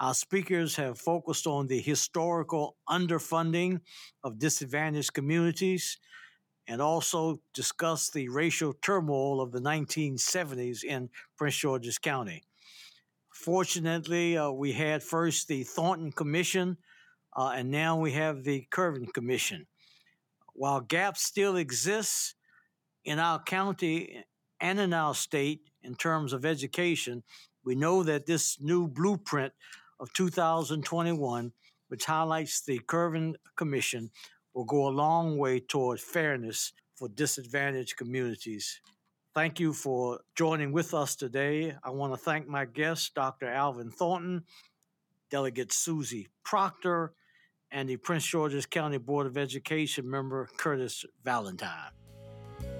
[0.00, 3.80] Our speakers have focused on the historical underfunding
[4.24, 5.98] of disadvantaged communities
[6.66, 12.42] and also discussed the racial turmoil of the 1970s in Prince George's County.
[13.38, 16.76] Fortunately, uh, we had first the Thornton Commission,
[17.36, 19.68] uh, and now we have the Kirwan Commission.
[20.54, 22.34] While gaps still exist
[23.04, 24.24] in our county
[24.60, 27.22] and in our state in terms of education,
[27.64, 29.52] we know that this new blueprint
[30.00, 31.52] of 2021,
[31.86, 34.10] which highlights the Kirwan Commission,
[34.52, 38.80] will go a long way toward fairness for disadvantaged communities.
[39.38, 41.72] Thank you for joining with us today.
[41.84, 43.46] I want to thank my guests, Dr.
[43.46, 44.42] Alvin Thornton,
[45.30, 47.12] Delegate Susie Proctor,
[47.70, 51.92] and the Prince George's County Board of Education member Curtis Valentine.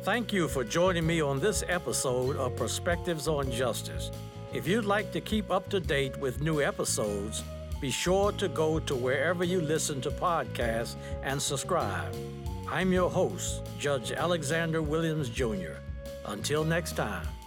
[0.03, 4.11] Thank you for joining me on this episode of Perspectives on Justice.
[4.53, 7.45] If you'd like to keep up to date with new episodes,
[7.81, 12.13] be sure to go to wherever you listen to podcasts and subscribe.
[12.69, 15.77] I'm your host, Judge Alexander Williams Jr.
[16.29, 17.38] Until next time.